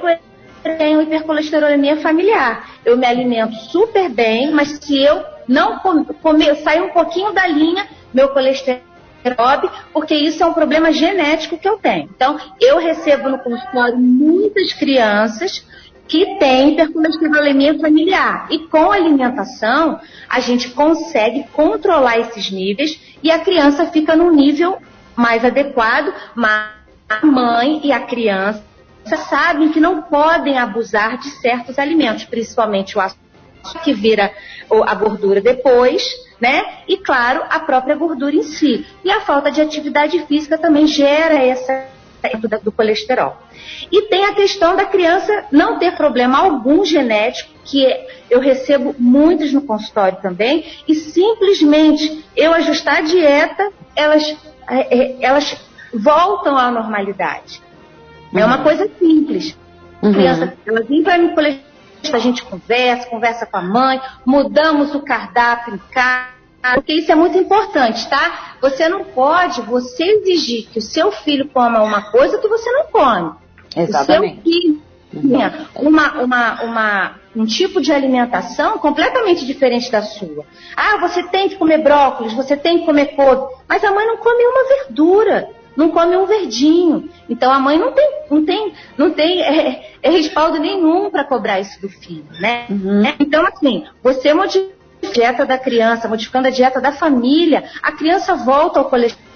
tenho 0.78 1.02
hipercolesterolemia 1.02 1.98
familiar. 1.98 2.70
Eu 2.86 2.98
me 2.98 3.06
alimento 3.06 3.56
super 3.56 4.10
bem, 4.10 4.52
mas 4.52 4.70
se 4.80 5.02
eu 5.02 5.24
não 5.48 5.80
comer, 6.22 6.56
sair 6.58 6.82
um 6.82 6.90
pouquinho 6.90 7.34
da 7.34 7.48
linha, 7.48 7.88
meu 8.14 8.30
colesterol 8.30 8.91
porque 9.94 10.16
isso 10.16 10.44
é 10.44 10.46
um 10.46 10.54
problema 10.54 10.92
genético 10.92 11.58
que 11.58 11.68
eu 11.68 11.78
tenho. 11.78 12.10
Então, 12.16 12.40
eu 12.60 12.80
recebo 12.80 13.30
no 13.30 13.40
consultório 13.40 13.98
muitas 13.98 14.74
crianças 14.74 15.66
que 16.08 16.38
têm 16.40 16.74
hipercolesterolemia 16.74 17.80
familiar. 17.80 18.48
E 18.50 18.60
com 18.68 18.92
alimentação, 18.92 20.00
a 20.30 20.40
gente 20.40 20.70
consegue 20.72 21.46
controlar 21.54 22.20
esses 22.20 22.51
níveis 22.51 23.00
e 23.24 23.32
a 23.32 23.40
criança 23.40 23.86
fica 23.86 24.16
num 24.16 24.32
nível 24.32 24.78
mais 25.16 25.46
adequado, 25.46 26.13
mas 26.36 26.72
a 27.08 27.25
mãe 27.25 27.80
e 27.84 27.92
a 27.92 28.01
criança 28.01 28.63
sabem 29.30 29.70
que 29.70 29.80
não 29.80 30.01
podem 30.01 30.58
abusar 30.58 31.18
de 31.18 31.30
certos 31.42 31.80
alimentos, 31.80 32.25
principalmente 32.25 32.98
o 32.98 33.01
açúcar 33.01 33.21
que 33.84 33.94
vira 33.94 34.32
a 34.86 34.96
gordura 34.96 35.41
depois, 35.41 36.03
né? 36.39 36.63
E 36.88 36.98
claro, 36.98 37.44
a 37.50 37.60
própria 37.60 37.96
gordura 37.96 38.36
em 38.36 38.44
si. 38.44 38.86
E 39.03 39.12
a 39.12 39.22
falta 39.22 39.51
de 39.51 39.62
atividade 39.62 40.20
física 40.25 40.58
também 40.58 40.88
gera 40.88 41.36
essa 41.36 41.89
do 42.63 42.72
colesterol. 42.72 43.38
E 43.91 44.03
tem 44.03 44.25
a 44.25 44.34
questão 44.34 44.75
da 44.75 44.86
criança 44.86 45.46
não 45.51 45.80
ter 45.80 45.96
problema 45.96 46.39
algum 46.39 46.86
genético, 46.86 47.50
que 47.63 47.86
eu 48.30 48.39
recebo 48.39 48.96
muitos 48.98 49.53
no 49.53 49.62
consultório 49.62 50.20
também, 50.22 50.65
e 50.88 50.96
simplesmente 50.96 52.24
eu 52.36 52.53
ajustar 52.53 52.98
a 52.98 53.01
dieta, 53.01 53.72
elas, 53.96 54.38
é, 54.70 54.98
é, 54.98 55.18
elas 55.22 55.58
voltam 55.94 56.58
à 56.58 56.70
normalidade. 56.72 57.62
Uhum. 58.32 58.39
É 58.39 58.46
uma 58.46 58.58
uhum. 58.58 58.63
coisa 58.63 58.89
simples. 59.00 59.58
A 60.01 60.08
uhum. 60.08 60.13
criança, 60.13 60.53
ela 60.65 60.82
vem 60.82 61.03
para 61.03 61.18
mim 61.18 61.30
colesterol, 61.34 61.71
a 62.12 62.20
gente 62.20 62.43
conversa, 62.43 63.10
conversa 63.10 63.46
com 63.46 63.58
a 63.58 63.62
mãe, 63.62 64.01
mudamos 64.25 64.93
o 64.96 65.01
cardápio 65.01 65.75
em 65.75 65.77
casa, 65.91 66.29
porque 66.75 66.93
isso 66.93 67.12
é 67.12 67.15
muito 67.15 67.38
importante, 67.38 68.08
tá? 68.10 68.55
Você 68.62 68.88
não 68.88 69.03
pode, 69.03 69.62
você 69.62 70.03
exigir 70.03 70.67
que 70.70 70.79
o 70.79 70.81
seu 70.81 71.12
filho 71.12 71.48
coma 71.50 71.81
uma 71.81 72.12
coisa 72.12 72.38
que 72.38 72.48
você 72.48 72.72
não 72.72 72.86
come. 72.86 73.34
Exatamente. 73.75 74.39
O 74.39 74.43
seu 74.43 74.51
filho 74.51 74.81
tinha 75.12 75.67
uma, 75.75 76.22
uma, 76.22 76.63
uma, 76.63 77.15
um 77.36 77.46
tipo 77.46 77.81
de 77.81 77.91
alimentação 77.91 78.77
completamente 78.77 79.46
diferente 79.46 79.91
da 79.91 80.01
sua. 80.01 80.46
Ah, 80.75 80.98
você 80.98 81.24
tem 81.24 81.50
que 81.50 81.55
comer 81.55 81.79
brócolis, 81.79 82.34
você 82.34 82.55
tem 82.55 82.79
que 82.79 82.86
comer 82.86 83.15
couve, 83.15 83.53
mas 83.67 83.84
a 83.84 83.91
mãe 83.91 84.05
não 84.05 84.17
come 84.17 84.43
uma 84.46 84.67
verdura, 84.67 85.50
não 85.75 85.90
come 85.90 86.16
um 86.16 86.25
verdinho. 86.25 87.10
Então 87.30 87.51
a 87.51 87.60
mãe 87.60 87.78
não 87.78 87.92
tem, 87.92 88.12
não 88.30 88.46
tem, 88.46 88.74
não 88.98 89.12
tem 89.12 89.42
é, 89.42 89.92
é 90.01 90.10
respaldo 90.10 90.60
nenhum 90.60 91.10
para 91.10 91.24
cobrar 91.24 91.60
isso 91.60 91.80
do 91.82 91.90
filho, 91.90 92.25
né? 92.40 92.66
Uhum. 92.70 93.04
Então 93.20 93.46
assim, 93.46 93.86
você 94.04 94.34
modifica 94.34 94.72
a 95.04 95.12
dieta 95.12 95.46
da 95.46 95.58
criança, 95.58 96.08
modificando 96.08 96.48
a 96.48 96.51
dieta 96.51 96.80
da 96.80 96.92
família, 96.92 97.63
a 97.82 97.92
criança 97.92 98.36
volta 98.36 98.80
ao 98.80 98.86
colesterol 98.86 99.32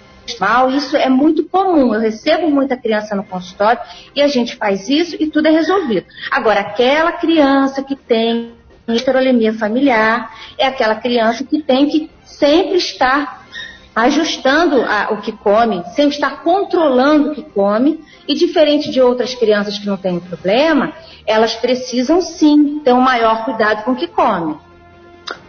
isso 0.71 0.97
é 0.97 1.09
muito 1.09 1.43
comum. 1.43 1.93
Eu 1.93 1.99
recebo 1.99 2.49
muita 2.49 2.75
criança 2.75 3.15
no 3.15 3.23
consultório 3.23 3.79
e 4.15 4.21
a 4.21 4.27
gente 4.27 4.55
faz 4.55 4.89
isso 4.89 5.15
e 5.19 5.27
tudo 5.27 5.47
é 5.47 5.51
resolvido. 5.51 6.07
Agora, 6.31 6.61
aquela 6.61 7.11
criança 7.11 7.83
que 7.83 7.95
tem 7.95 8.53
esterolemia 8.87 9.53
familiar 9.53 10.31
é 10.57 10.65
aquela 10.65 10.95
criança 10.95 11.43
que 11.43 11.61
tem 11.61 11.87
que 11.87 12.09
sempre 12.23 12.77
estar 12.77 13.44
ajustando 13.95 14.81
a, 14.81 15.13
o 15.13 15.21
que 15.21 15.31
come, 15.31 15.83
sempre 15.95 16.15
estar 16.15 16.43
controlando 16.43 17.31
o 17.31 17.35
que 17.35 17.41
come, 17.41 18.03
e 18.27 18.35
diferente 18.35 18.91
de 18.91 18.99
outras 19.01 19.33
crianças 19.33 19.79
que 19.79 19.85
não 19.85 19.95
têm 19.95 20.19
problema, 20.19 20.91
elas 21.25 21.55
precisam 21.55 22.21
sim 22.21 22.81
ter 22.83 22.93
um 22.93 22.99
maior 22.99 23.45
cuidado 23.45 23.83
com 23.83 23.91
o 23.91 23.95
que 23.95 24.07
come. 24.07 24.57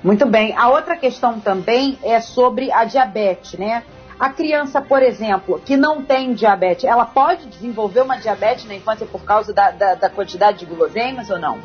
Muito 0.02 0.24
bem. 0.24 0.54
A 0.56 0.68
outra 0.70 0.96
questão 0.96 1.40
também 1.40 1.98
é 2.02 2.20
sobre 2.20 2.70
a 2.70 2.84
diabetes, 2.84 3.58
né? 3.58 3.82
A 4.18 4.30
criança, 4.30 4.80
por 4.80 5.02
exemplo, 5.02 5.60
que 5.62 5.76
não 5.76 6.02
tem 6.02 6.32
diabetes, 6.32 6.84
ela 6.84 7.04
pode 7.04 7.46
desenvolver 7.46 8.00
uma 8.00 8.16
diabetes 8.16 8.64
na 8.64 8.74
infância 8.74 9.04
por 9.04 9.22
causa 9.22 9.52
da, 9.52 9.70
da, 9.70 9.94
da 9.94 10.08
quantidade 10.08 10.60
de 10.60 10.64
guloseimas 10.64 11.28
ou 11.28 11.38
não? 11.38 11.58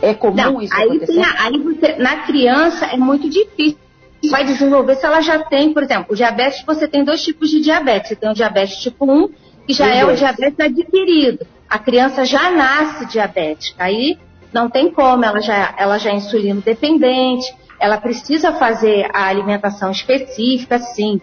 É 0.00 0.14
comum 0.14 0.34
não, 0.34 0.62
isso 0.62 0.74
aí 0.74 0.84
acontecer? 0.84 1.12
Tem, 1.12 1.24
aí 1.38 1.58
você, 1.58 1.96
na 1.96 2.16
criança 2.22 2.86
é 2.86 2.96
muito 2.96 3.28
difícil. 3.28 3.79
Vai 4.28 4.44
desenvolver 4.44 4.96
se 4.96 5.06
ela 5.06 5.20
já 5.20 5.38
tem, 5.38 5.72
por 5.72 5.82
exemplo, 5.82 6.06
o 6.10 6.14
diabetes, 6.14 6.62
você 6.66 6.86
tem 6.86 7.04
dois 7.04 7.22
tipos 7.22 7.48
de 7.48 7.60
diabetes. 7.60 8.08
Você 8.08 8.16
tem 8.16 8.30
o 8.30 8.34
diabetes 8.34 8.76
tipo 8.76 9.10
1, 9.10 9.28
que 9.66 9.72
já 9.72 9.86
é 9.86 10.04
o 10.04 10.14
diabetes 10.14 10.60
adquirido. 10.60 11.46
A 11.68 11.78
criança 11.78 12.24
já 12.24 12.50
nasce 12.50 13.06
diabética. 13.06 13.84
Aí 13.84 14.18
não 14.52 14.68
tem 14.68 14.90
como, 14.90 15.24
ela 15.24 15.40
já, 15.40 15.74
ela 15.78 15.96
já 15.96 16.10
é 16.10 16.16
insulino 16.16 16.60
dependente, 16.60 17.46
ela 17.78 17.98
precisa 17.98 18.52
fazer 18.52 19.08
a 19.14 19.26
alimentação 19.26 19.90
específica, 19.90 20.78
sim 20.78 21.20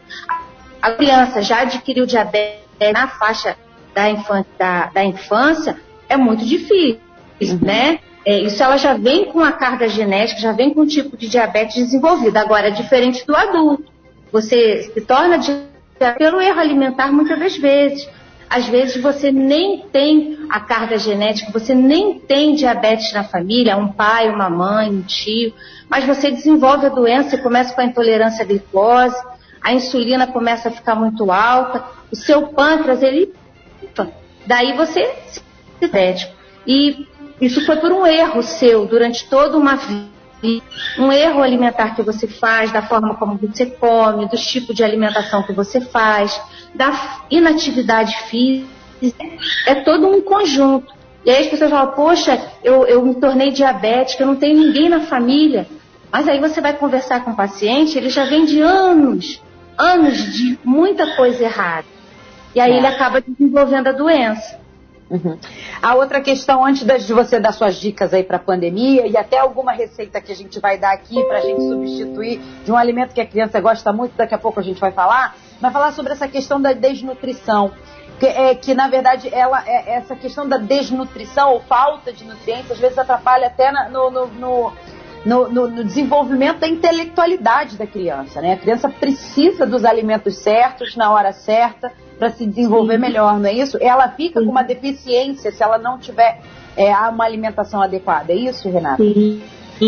a 0.81 0.91
criança 0.91 1.41
já 1.41 1.61
adquiriu 1.61 2.05
diabetes 2.05 2.93
na 2.93 3.07
faixa 3.07 3.57
da, 3.93 4.09
infância, 4.09 4.47
da, 4.57 4.85
da 4.87 5.03
infância, 5.03 5.77
é 6.07 6.15
muito 6.15 6.45
difícil, 6.45 6.99
uhum. 7.41 7.59
né? 7.61 7.99
É, 8.29 8.41
isso 8.41 8.61
ela 8.61 8.75
já 8.75 8.93
vem 8.93 9.31
com 9.31 9.39
a 9.39 9.53
carga 9.53 9.87
genética, 9.87 10.41
já 10.41 10.51
vem 10.51 10.73
com 10.73 10.81
um 10.81 10.85
tipo 10.85 11.15
de 11.15 11.29
diabetes 11.29 11.77
desenvolvido. 11.77 12.35
Agora, 12.35 12.67
é 12.67 12.71
diferente 12.71 13.25
do 13.25 13.33
adulto. 13.33 13.85
Você 14.33 14.91
se 14.93 14.99
torna 14.99 15.37
diabético 15.37 16.19
pelo 16.19 16.41
erro 16.41 16.59
alimentar 16.59 17.09
muitas 17.09 17.39
das 17.39 17.55
vezes. 17.55 18.05
às 18.49 18.65
vezes 18.67 19.01
você 19.01 19.31
nem 19.31 19.79
tem 19.91 20.39
a 20.49 20.59
carga 20.59 20.97
genética, 20.97 21.51
você 21.51 21.73
nem 21.73 22.19
tem 22.19 22.53
diabetes 22.53 23.13
na 23.13 23.23
família, 23.23 23.77
um 23.77 23.87
pai, 23.93 24.29
uma 24.29 24.49
mãe, 24.49 24.89
um 24.89 25.01
tio, 25.01 25.53
mas 25.89 26.05
você 26.05 26.29
desenvolve 26.29 26.85
a 26.85 26.89
doença 26.89 27.35
e 27.35 27.41
começa 27.41 27.73
com 27.73 27.79
a 27.81 27.85
intolerância 27.85 28.43
à 28.43 28.47
glicose, 28.47 29.15
a 29.61 29.73
insulina 29.73 30.27
começa 30.27 30.67
a 30.67 30.71
ficar 30.71 30.95
muito 30.95 31.31
alta, 31.31 31.83
o 32.11 32.15
seu 32.15 32.47
pâncreas, 32.49 33.01
ele. 33.01 33.33
Daí 34.45 34.73
você 34.75 35.13
se 35.27 35.41
diabético. 35.79 36.33
E 36.65 37.07
isso 37.39 37.65
foi 37.65 37.77
por 37.77 37.91
um 37.91 38.05
erro 38.05 38.41
seu 38.41 38.85
durante 38.85 39.29
toda 39.29 39.57
uma 39.57 39.75
vida 39.75 40.17
um 40.97 41.11
erro 41.11 41.41
alimentar 41.41 41.95
que 41.95 42.03
você 42.03 42.27
faz, 42.27 42.71
da 42.71 42.81
forma 42.81 43.15
como 43.15 43.37
você 43.37 43.65
come, 43.65 44.27
do 44.27 44.37
tipo 44.37 44.73
de 44.73 44.83
alimentação 44.83 45.43
que 45.43 45.51
você 45.51 45.81
faz, 45.81 46.39
da 46.75 47.21
inatividade 47.29 48.15
física, 48.29 49.25
é 49.65 49.75
todo 49.75 50.07
um 50.07 50.21
conjunto. 50.21 50.93
E 51.25 51.31
aí 51.31 51.41
as 51.41 51.47
pessoas 51.47 51.71
falam, 51.71 51.93
poxa, 51.93 52.39
eu, 52.63 52.85
eu 52.85 53.03
me 53.03 53.15
tornei 53.15 53.51
diabética, 53.51 54.23
eu 54.23 54.27
não 54.27 54.35
tenho 54.35 54.59
ninguém 54.59 54.89
na 54.89 55.01
família. 55.01 55.67
Mas 56.11 56.27
aí 56.27 56.39
você 56.39 56.61
vai 56.61 56.73
conversar 56.73 57.23
com 57.23 57.31
o 57.31 57.35
paciente, 57.35 57.97
ele 57.97 58.09
já 58.09 58.23
vem 58.23 58.45
de 58.45 58.61
anos, 58.61 59.41
anos 59.77 60.17
de 60.33 60.57
muita 60.63 61.15
coisa 61.15 61.43
errada. 61.43 61.87
E 62.55 62.59
aí 62.59 62.71
é. 62.71 62.77
ele 62.77 62.87
acaba 62.87 63.21
desenvolvendo 63.21 63.87
a 63.87 63.91
doença. 63.91 64.59
Uhum. 65.09 65.37
A 65.81 65.95
outra 65.95 66.19
questão, 66.19 66.65
antes 66.65 66.85
de 67.05 67.13
você 67.13 67.39
dar 67.39 67.53
suas 67.53 67.75
dicas 67.75 68.13
aí 68.13 68.23
para 68.23 68.37
a 68.37 68.39
pandemia 68.39 69.07
e 69.07 69.15
até 69.15 69.37
alguma 69.37 69.71
receita 69.71 70.19
que 70.19 70.31
a 70.31 70.35
gente 70.35 70.59
vai 70.59 70.77
dar 70.77 70.91
aqui 70.91 71.23
para 71.23 71.37
a 71.37 71.41
gente 71.41 71.61
substituir 71.61 72.41
de 72.65 72.71
um 72.71 72.75
alimento 72.75 73.13
que 73.13 73.21
a 73.21 73.25
criança 73.25 73.59
gosta 73.61 73.93
muito, 73.93 74.15
daqui 74.17 74.35
a 74.35 74.37
pouco 74.37 74.59
a 74.59 74.63
gente 74.63 74.79
vai 74.81 74.91
falar, 74.91 75.35
vai 75.61 75.71
falar 75.71 75.93
sobre 75.93 76.11
essa 76.11 76.27
questão 76.27 76.61
da 76.61 76.73
desnutrição. 76.73 77.71
Que, 78.19 78.25
é, 78.25 78.55
que 78.55 78.73
na 78.73 78.87
verdade 78.87 79.29
ela 79.31 79.63
é, 79.67 79.97
essa 79.97 80.15
questão 80.15 80.49
da 80.49 80.57
desnutrição 80.57 81.51
ou 81.51 81.59
falta 81.61 82.11
de 82.11 82.25
nutrientes 82.25 82.71
às 82.71 82.79
vezes 82.79 82.97
atrapalha 82.97 83.45
até 83.45 83.71
na, 83.71 83.89
no, 83.89 84.09
no, 84.09 84.27
no 84.27 84.73
no, 85.25 85.49
no, 85.49 85.67
no, 85.67 85.83
desenvolvimento 85.83 86.59
da 86.59 86.67
intelectualidade 86.67 87.75
da 87.75 87.85
criança. 87.85 88.39
Né? 88.39 88.53
A 88.53 88.57
criança 88.57 88.87
precisa 88.87 89.65
dos 89.65 89.83
alimentos 89.83 90.37
certos, 90.37 90.95
na 90.95 91.11
hora 91.11 91.33
certa, 91.33 91.91
para 92.17 92.31
se 92.31 92.45
desenvolver 92.45 92.95
Sim. 92.95 93.01
melhor, 93.01 93.39
não 93.39 93.49
é 93.49 93.53
isso? 93.53 93.77
Ela 93.79 94.09
fica 94.09 94.39
Sim. 94.39 94.45
com 94.45 94.51
uma 94.51 94.63
deficiência 94.63 95.51
se 95.51 95.61
ela 95.63 95.77
não 95.77 95.97
tiver 95.97 96.41
é, 96.75 96.93
uma 96.93 97.25
alimentação 97.25 97.81
adequada. 97.81 98.31
É 98.33 98.35
isso, 98.35 98.69
Renata? 98.69 99.03
Sim, 99.03 99.41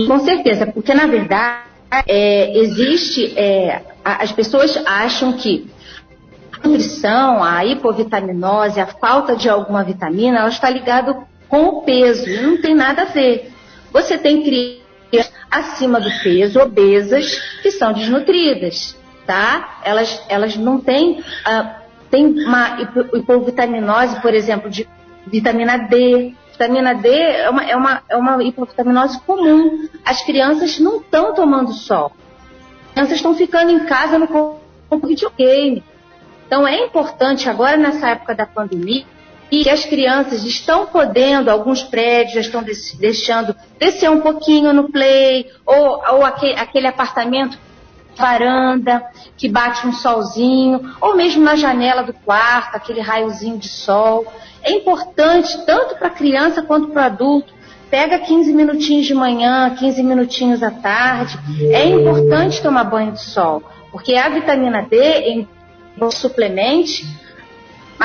com 0.07 0.19
certeza, 0.19 0.67
porque 0.67 0.93
na 0.93 1.07
verdade 1.07 1.69
é, 2.07 2.57
existe. 2.57 3.33
É, 3.37 3.81
as 4.03 4.31
pessoas 4.31 4.77
acham 4.85 5.33
que 5.33 5.69
a 6.51 6.67
nutrição, 6.67 7.43
a 7.43 7.65
hipovitaminose, 7.65 8.79
a 8.79 8.87
falta 8.87 9.35
de 9.35 9.49
alguma 9.49 9.83
vitamina, 9.83 10.39
ela 10.39 10.49
está 10.49 10.69
ligada 10.69 11.15
com 11.47 11.63
o 11.63 11.81
peso. 11.81 12.27
E 12.27 12.41
não 12.41 12.61
tem 12.61 12.75
nada 12.75 13.03
a 13.03 13.05
ver. 13.05 13.51
Você 13.91 14.17
tem 14.17 14.43
crianças 14.43 15.33
acima 15.49 15.99
do 15.99 16.09
peso, 16.21 16.59
obesas, 16.59 17.39
que 17.61 17.71
são 17.71 17.91
desnutridas, 17.91 18.95
tá? 19.25 19.79
Elas, 19.83 20.23
elas 20.29 20.55
não 20.55 20.79
têm 20.79 21.19
uh, 21.19 21.79
tem 22.09 22.25
uma 22.25 22.77
hipovitaminose, 23.13 24.19
por 24.21 24.33
exemplo, 24.33 24.69
de 24.69 24.87
vitamina 25.27 25.77
D. 25.77 26.33
Vitamina 26.51 26.93
D 26.93 27.09
é 27.09 27.49
uma, 27.49 27.63
é 27.63 27.75
uma, 27.75 28.03
é 28.09 28.17
uma 28.17 28.43
hipovitaminose 28.43 29.19
comum. 29.21 29.87
As 30.03 30.21
crianças 30.23 30.79
não 30.79 30.97
estão 30.97 31.33
tomando 31.33 31.71
sol. 31.73 32.11
As 32.87 32.93
crianças 32.93 33.15
estão 33.15 33.35
ficando 33.35 33.71
em 33.71 33.85
casa 33.85 34.17
no 34.17 34.59
videogame. 35.03 35.83
Então 36.47 36.67
é 36.67 36.85
importante 36.85 37.47
agora 37.47 37.77
nessa 37.77 38.09
época 38.09 38.33
da 38.33 38.45
pandemia 38.45 39.05
que 39.49 39.67
as 39.67 39.83
crianças 39.83 40.43
estão 40.43 40.85
podendo, 40.85 41.49
alguns 41.49 41.81
prédios 41.81 42.33
já 42.35 42.41
estão 42.41 42.63
deixando 42.99 43.55
descer 43.79 44.09
um 44.09 44.21
pouquinho 44.21 44.71
no 44.71 44.91
play, 44.91 45.47
ou, 45.65 46.03
ou 46.11 46.23
aquele, 46.23 46.53
aquele 46.53 46.87
apartamento 46.87 47.57
varanda, 48.19 49.03
que 49.37 49.47
bate 49.47 49.87
um 49.87 49.93
solzinho, 49.93 50.93
ou 51.01 51.15
mesmo 51.15 51.43
na 51.43 51.55
janela 51.55 52.03
do 52.03 52.13
quarto, 52.13 52.75
aquele 52.75 52.99
raiozinho 52.99 53.57
de 53.57 53.69
sol. 53.69 54.31
É 54.61 54.71
importante, 54.71 55.65
tanto 55.65 55.95
para 55.95 56.07
a 56.07 56.11
criança 56.11 56.61
quanto 56.61 56.89
para 56.89 57.01
o 57.01 57.05
adulto, 57.05 57.53
pega 57.89 58.19
15 58.19 58.53
minutinhos 58.53 59.07
de 59.07 59.15
manhã, 59.15 59.73
15 59.75 60.03
minutinhos 60.03 60.61
à 60.61 60.69
tarde. 60.69 61.39
É 61.71 61.87
importante 61.87 62.61
tomar 62.61 62.83
banho 62.83 63.13
de 63.13 63.21
sol, 63.23 63.63
porque 63.91 64.15
a 64.15 64.29
vitamina 64.29 64.81
D, 64.81 64.97
em 64.97 65.47
suplemente, 66.11 67.05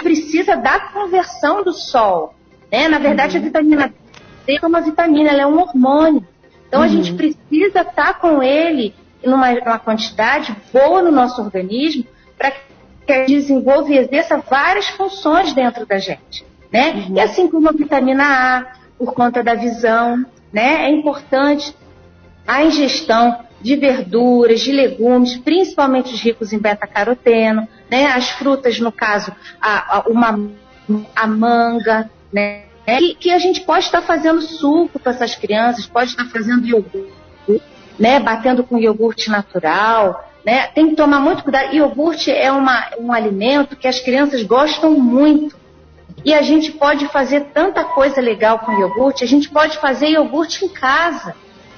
precisa 0.02 0.56
da 0.56 0.80
conversão 0.80 1.62
do 1.62 1.72
sol. 1.72 2.34
Né? 2.72 2.88
Na 2.88 2.98
verdade, 2.98 3.36
a 3.36 3.40
uhum. 3.40 3.46
vitamina 3.46 3.92
D 4.46 4.58
é 4.60 4.66
uma 4.66 4.80
vitamina, 4.80 5.30
ela 5.30 5.42
é 5.42 5.46
um 5.46 5.60
hormônio. 5.60 6.26
Então, 6.66 6.80
uhum. 6.80 6.86
a 6.86 6.88
gente 6.88 7.12
precisa 7.12 7.80
estar 7.80 7.92
tá 7.92 8.14
com 8.14 8.42
ele 8.42 8.94
numa, 9.26 9.52
numa 9.52 9.78
quantidade 9.78 10.54
boa 10.72 11.02
no 11.02 11.10
nosso 11.10 11.40
organismo 11.40 12.04
para 12.36 12.50
que 12.50 13.24
desenvolva 13.26 13.92
e 13.92 13.98
exerça 13.98 14.36
várias 14.38 14.88
funções 14.88 15.52
dentro 15.52 15.86
da 15.86 15.98
gente. 15.98 16.44
Né? 16.72 16.90
Uhum. 16.90 17.16
E 17.16 17.20
assim 17.20 17.48
como 17.48 17.68
a 17.68 17.72
vitamina 17.72 18.24
A, 18.24 18.66
por 18.98 19.14
conta 19.14 19.42
da 19.42 19.54
visão, 19.54 20.24
né? 20.52 20.86
é 20.86 20.90
importante 20.90 21.74
a 22.46 22.64
ingestão 22.64 23.44
de 23.60 23.76
verduras, 23.76 24.60
de 24.60 24.72
legumes, 24.72 25.36
principalmente 25.38 26.12
os 26.12 26.20
ricos 26.20 26.52
em 26.52 26.58
beta-caroteno, 26.58 27.66
né? 27.90 28.06
as 28.06 28.30
frutas, 28.30 28.78
no 28.78 28.92
caso, 28.92 29.32
a, 29.60 29.98
a, 29.98 30.00
uma, 30.08 30.50
a 31.14 31.26
manga, 31.26 32.10
né? 32.32 32.64
Que, 32.86 33.14
que, 33.14 33.30
a 33.30 33.38
gente 33.38 33.62
pode 33.62 33.86
estar 33.86 34.02
fazendo 34.02 34.42
suco 34.42 34.98
para 34.98 35.12
essas 35.12 35.34
crianças, 35.34 35.86
pode 35.86 36.10
estar 36.10 36.26
fazendo 36.26 36.66
iogurte, 36.66 37.14
né, 37.98 38.18
batendo 38.20 38.64
com 38.64 38.78
iogurte 38.78 39.30
natural, 39.30 40.24
né? 40.44 40.66
Tem 40.68 40.90
que 40.90 40.96
tomar 40.96 41.20
muito 41.20 41.42
cuidado. 41.42 41.74
Iogurte 41.74 42.30
é 42.30 42.52
uma, 42.52 42.90
um 42.98 43.12
alimento 43.12 43.76
que 43.76 43.88
as 43.88 44.00
crianças 44.00 44.42
gostam 44.42 44.92
muito. 44.92 45.56
E 46.24 46.32
a 46.32 46.42
gente 46.42 46.72
pode 46.72 47.06
fazer 47.08 47.46
tanta 47.52 47.84
coisa 47.84 48.20
legal 48.20 48.58
com 48.58 48.72
iogurte. 48.72 49.24
A 49.24 49.26
gente 49.26 49.48
pode 49.48 49.78
fazer 49.78 50.08
iogurte 50.08 50.64
em 50.64 50.68
casa. 50.68 51.34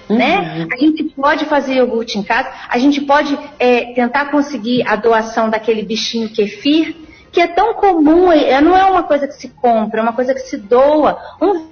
Uhum. 0.09 0.17
Né? 0.17 0.67
A 0.73 0.77
gente 0.77 1.05
pode 1.05 1.45
fazer 1.47 1.75
iogurte 1.75 2.19
em 2.19 2.23
casa, 2.23 2.49
a 2.69 2.79
gente 2.79 3.01
pode 3.01 3.37
é, 3.59 3.93
tentar 3.93 4.27
conseguir 4.27 4.87
a 4.87 4.95
doação 4.95 5.51
daquele 5.51 5.83
bichinho 5.83 6.29
kefir, 6.29 6.95
que 7.33 7.41
é 7.41 7.49
tão 7.49 7.75
comum, 7.75 8.31
é, 8.31 8.61
não 8.61 8.77
é 8.77 8.85
uma 8.85 9.03
coisa 9.03 9.27
que 9.27 9.35
se 9.35 9.49
compra, 9.49 9.99
é 9.99 10.03
uma 10.05 10.13
coisa 10.13 10.33
que 10.33 10.41
se 10.41 10.57
doa. 10.57 11.19
Um 11.43 11.67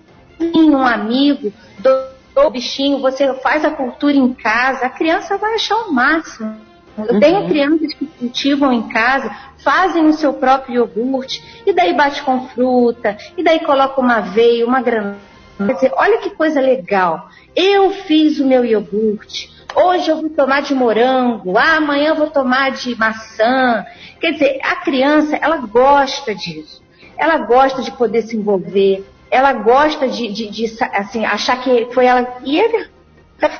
um 0.52 0.76
amigo, 0.78 1.52
doa 1.78 2.13
o 2.36 2.50
bichinho, 2.50 3.00
você 3.00 3.32
faz 3.34 3.64
a 3.64 3.70
cultura 3.70 4.16
em 4.16 4.32
casa, 4.32 4.86
a 4.86 4.90
criança 4.90 5.38
vai 5.38 5.54
achar 5.54 5.76
o 5.76 5.92
máximo. 5.92 6.56
Eu 6.96 7.14
uhum. 7.14 7.20
tenho 7.20 7.48
crianças 7.48 7.94
que 7.94 8.06
cultivam 8.06 8.72
em 8.72 8.88
casa, 8.88 9.34
fazem 9.58 10.06
o 10.06 10.12
seu 10.12 10.32
próprio 10.34 10.76
iogurte, 10.76 11.42
e 11.66 11.72
daí 11.72 11.92
bate 11.92 12.22
com 12.22 12.48
fruta, 12.48 13.16
e 13.36 13.42
daí 13.42 13.60
coloca 13.60 14.00
uma 14.00 14.18
aveia, 14.18 14.66
uma 14.66 14.80
granola. 14.80 15.16
Quer 15.56 15.74
dizer, 15.74 15.92
olha 15.96 16.18
que 16.18 16.30
coisa 16.30 16.60
legal. 16.60 17.28
Eu 17.54 17.90
fiz 17.90 18.40
o 18.40 18.46
meu 18.46 18.64
iogurte. 18.64 19.52
Hoje 19.74 20.10
eu 20.10 20.20
vou 20.20 20.30
tomar 20.30 20.62
de 20.62 20.74
morango, 20.74 21.56
ah, 21.56 21.76
amanhã 21.76 22.10
eu 22.10 22.16
vou 22.16 22.28
tomar 22.28 22.72
de 22.72 22.96
maçã. 22.96 23.84
Quer 24.20 24.32
dizer, 24.32 24.60
a 24.62 24.76
criança, 24.76 25.36
ela 25.36 25.58
gosta 25.58 26.34
disso. 26.34 26.82
Ela 27.16 27.38
gosta 27.38 27.82
de 27.82 27.92
poder 27.92 28.22
se 28.22 28.36
envolver 28.36 29.04
ela 29.34 29.52
gosta 29.52 30.06
de, 30.06 30.28
de, 30.32 30.48
de, 30.48 30.78
assim, 30.92 31.24
achar 31.24 31.60
que 31.60 31.88
foi 31.92 32.06
ela. 32.06 32.36
E 32.44 32.56
ele 32.56 32.86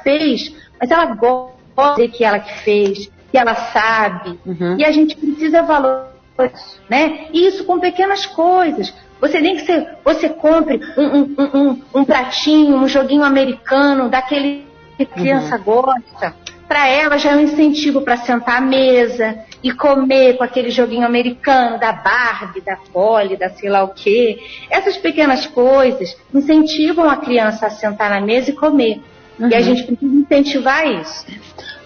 fez, 0.04 0.54
mas 0.80 0.88
ela 0.88 1.06
gosta 1.06 1.96
de 1.96 2.08
que 2.08 2.22
ela 2.22 2.38
que 2.38 2.60
fez, 2.60 3.10
que 3.30 3.36
ela 3.36 3.54
sabe. 3.54 4.38
Uhum. 4.46 4.76
E 4.78 4.84
a 4.84 4.92
gente 4.92 5.16
precisa 5.16 5.62
valorizar 5.62 6.12
isso, 6.54 6.80
né? 6.88 7.26
E 7.32 7.48
isso 7.48 7.64
com 7.64 7.80
pequenas 7.80 8.24
coisas. 8.24 8.94
Você 9.20 9.40
nem 9.40 9.56
que 9.56 9.66
você, 9.66 9.88
você 10.04 10.28
compre 10.28 10.80
um, 10.96 11.06
um, 11.06 11.34
um, 11.38 11.82
um 11.92 12.04
pratinho, 12.04 12.76
um 12.76 12.86
joguinho 12.86 13.24
americano, 13.24 14.08
daquele 14.08 14.64
que 14.96 15.02
a 15.02 15.06
criança 15.06 15.56
uhum. 15.56 15.62
gosta 15.62 16.36
para 16.68 16.88
ela 16.88 17.18
já 17.18 17.32
é 17.32 17.36
um 17.36 17.40
incentivo 17.40 18.00
para 18.02 18.16
sentar 18.18 18.58
à 18.58 18.60
mesa 18.60 19.44
e 19.64 19.72
comer 19.72 20.36
com 20.36 20.44
aquele 20.44 20.70
joguinho 20.70 21.06
americano 21.06 21.78
da 21.80 21.90
Barbie, 21.90 22.60
da 22.60 22.76
Polly, 22.92 23.34
da 23.34 23.48
sei 23.48 23.70
lá 23.70 23.82
o 23.82 23.94
quê. 23.94 24.38
Essas 24.68 24.98
pequenas 24.98 25.46
coisas 25.46 26.14
incentivam 26.34 27.08
a 27.08 27.16
criança 27.16 27.66
a 27.66 27.70
sentar 27.70 28.10
na 28.10 28.20
mesa 28.20 28.50
e 28.50 28.52
comer. 28.52 29.00
Uhum. 29.40 29.48
E 29.48 29.54
a 29.54 29.58
uhum. 29.58 29.64
gente 29.64 29.84
precisa 29.84 30.14
incentivar 30.14 30.86
isso. 30.86 31.26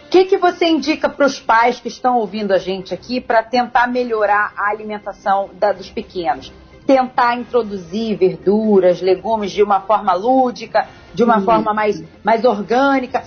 O 0.06 0.10
que, 0.10 0.24
que 0.24 0.36
você 0.36 0.66
indica 0.66 1.08
para 1.08 1.24
os 1.24 1.38
pais 1.38 1.78
que 1.78 1.86
estão 1.86 2.16
ouvindo 2.16 2.52
a 2.52 2.58
gente 2.58 2.92
aqui 2.92 3.20
para 3.20 3.44
tentar 3.44 3.86
melhorar 3.86 4.52
a 4.56 4.70
alimentação 4.70 5.50
da, 5.52 5.70
dos 5.70 5.88
pequenos? 5.88 6.52
Tentar 6.88 7.36
introduzir 7.36 8.16
verduras, 8.16 9.02
legumes 9.02 9.50
de 9.52 9.62
uma 9.62 9.80
forma 9.80 10.14
lúdica, 10.14 10.88
de 11.12 11.22
uma 11.22 11.38
forma 11.42 11.74
mais, 11.74 12.02
mais 12.24 12.46
orgânica. 12.46 13.22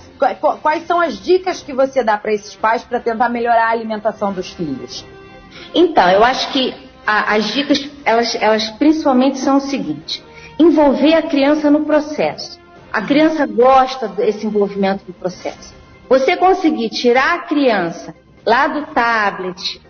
Quais 0.60 0.84
são 0.84 1.00
as 1.00 1.16
dicas 1.22 1.62
que 1.62 1.72
você 1.72 2.02
dá 2.02 2.18
para 2.18 2.32
esses 2.32 2.56
pais 2.56 2.82
para 2.82 2.98
tentar 2.98 3.28
melhorar 3.28 3.68
a 3.68 3.70
alimentação 3.70 4.32
dos 4.32 4.50
filhos? 4.50 5.06
Então, 5.72 6.10
eu 6.10 6.24
acho 6.24 6.50
que 6.52 6.74
a, 7.06 7.36
as 7.36 7.52
dicas, 7.52 7.88
elas, 8.04 8.34
elas 8.34 8.68
principalmente 8.70 9.38
são 9.38 9.58
o 9.58 9.60
seguinte: 9.60 10.24
envolver 10.58 11.14
a 11.14 11.22
criança 11.22 11.70
no 11.70 11.84
processo. 11.84 12.60
A 12.92 13.02
criança 13.02 13.46
gosta 13.46 14.08
desse 14.08 14.44
envolvimento 14.44 15.04
no 15.06 15.14
processo. 15.14 15.72
Você 16.08 16.36
conseguir 16.36 16.90
tirar 16.90 17.34
a 17.36 17.38
criança 17.42 18.12
lá 18.44 18.66
do 18.66 18.86
tablet, 18.86 19.80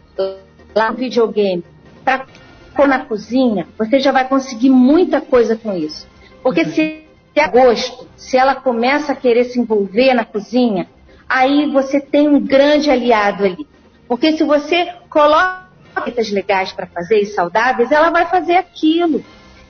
lá 0.75 0.91
do 0.91 0.97
videogame, 0.99 1.65
para 2.05 2.27
pôr 2.75 2.89
na 2.89 3.01
cozinha, 3.01 3.67
você 3.79 4.01
já 4.01 4.13
vai 4.13 4.29
conseguir 4.29 4.71
muita 4.71 5.21
coisa 5.21 5.57
com 5.57 5.73
isso. 5.73 6.07
Porque 6.43 6.65
se 6.65 7.05
é 7.35 7.49
gosto, 7.49 8.09
se 8.17 8.37
ela 8.37 8.55
começa 8.55 9.13
a 9.13 9.17
querer 9.17 9.45
se 9.45 9.59
envolver 9.59 10.13
na 10.15 10.25
cozinha, 10.25 10.89
aí 11.29 11.71
você 11.71 12.01
tem 12.01 12.29
um 12.29 12.41
grande 12.41 12.91
aliado 12.91 13.45
ali. 13.45 13.67
Porque 14.07 14.33
se 14.33 14.45
você 14.45 14.93
coloca 15.09 15.63
receitas 15.97 16.31
legais 16.31 16.73
para 16.73 16.87
fazer 16.87 17.21
e 17.21 17.27
saudáveis, 17.27 17.91
ela 17.91 18.11
vai 18.11 18.27
fazer 18.27 18.57
aquilo. 18.57 19.25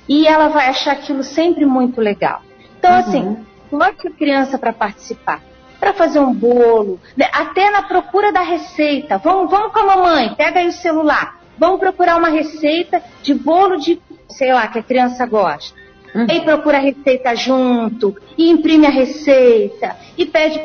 E 0.08 0.26
ela 0.26 0.48
vai 0.48 0.68
achar 0.68 0.92
aquilo 0.92 1.22
sempre 1.22 1.64
muito 1.64 2.00
legal. 2.00 2.42
Então, 2.78 2.92
assim, 2.92 3.22
uhum. 3.22 3.32
assim, 3.32 3.46
coloque 3.70 4.08
a 4.08 4.10
criança 4.10 4.58
para 4.58 4.72
participar, 4.72 5.40
para 5.78 5.92
fazer 5.92 6.18
um 6.18 6.34
bolo, 6.34 6.98
né? 7.16 7.28
até 7.32 7.70
na 7.70 7.82
procura 7.82 8.32
da 8.32 8.42
receita. 8.42 9.18
Vamos, 9.18 9.50
vamos 9.50 9.72
com 9.72 9.78
a 9.78 9.96
mamãe, 9.96 10.34
pega 10.34 10.58
aí 10.58 10.66
o 10.66 10.72
celular. 10.72 11.41
Vamos 11.58 11.80
procurar 11.80 12.16
uma 12.16 12.28
receita 12.28 13.02
de 13.22 13.34
bolo 13.34 13.76
de, 13.76 14.00
sei 14.28 14.52
lá, 14.52 14.66
que 14.68 14.78
a 14.78 14.82
criança 14.82 15.24
gosta. 15.26 15.78
Uhum. 16.14 16.26
Aí 16.28 16.40
procura 16.40 16.78
a 16.78 16.80
receita 16.80 17.34
junto, 17.34 18.16
e 18.36 18.50
imprime 18.50 18.86
a 18.86 18.90
receita, 18.90 19.96
e 20.16 20.26
pede 20.26 20.60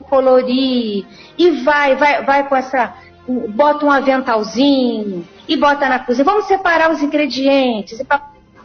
colorir, 0.00 1.04
e 1.38 1.50
vai, 1.62 1.96
vai, 1.96 2.22
vai 2.24 2.48
com 2.48 2.54
essa 2.54 2.94
bota 3.26 3.86
um 3.86 3.90
aventalzinho 3.90 5.26
e 5.48 5.56
bota 5.56 5.88
na 5.88 6.00
cozinha. 6.00 6.24
Vamos 6.24 6.46
separar 6.46 6.90
os 6.90 7.02
ingredientes. 7.02 8.02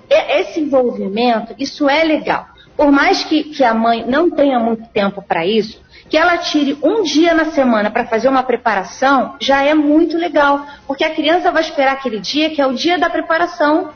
Esse 0.09 0.59
envolvimento, 0.59 1.53
isso 1.59 1.89
é 1.89 2.03
legal. 2.03 2.47
Por 2.75 2.91
mais 2.91 3.23
que, 3.23 3.43
que 3.43 3.63
a 3.63 3.73
mãe 3.73 4.05
não 4.07 4.29
tenha 4.29 4.59
muito 4.59 4.87
tempo 4.89 5.21
para 5.21 5.45
isso, 5.45 5.81
que 6.09 6.17
ela 6.17 6.37
tire 6.37 6.77
um 6.81 7.03
dia 7.03 7.33
na 7.33 7.45
semana 7.45 7.91
para 7.91 8.05
fazer 8.05 8.29
uma 8.29 8.43
preparação, 8.43 9.35
já 9.39 9.63
é 9.63 9.73
muito 9.73 10.17
legal. 10.17 10.65
Porque 10.85 11.03
a 11.03 11.13
criança 11.13 11.51
vai 11.51 11.61
esperar 11.61 11.93
aquele 11.93 12.19
dia, 12.19 12.49
que 12.49 12.61
é 12.61 12.65
o 12.65 12.73
dia 12.73 12.97
da 12.97 13.09
preparação. 13.09 13.91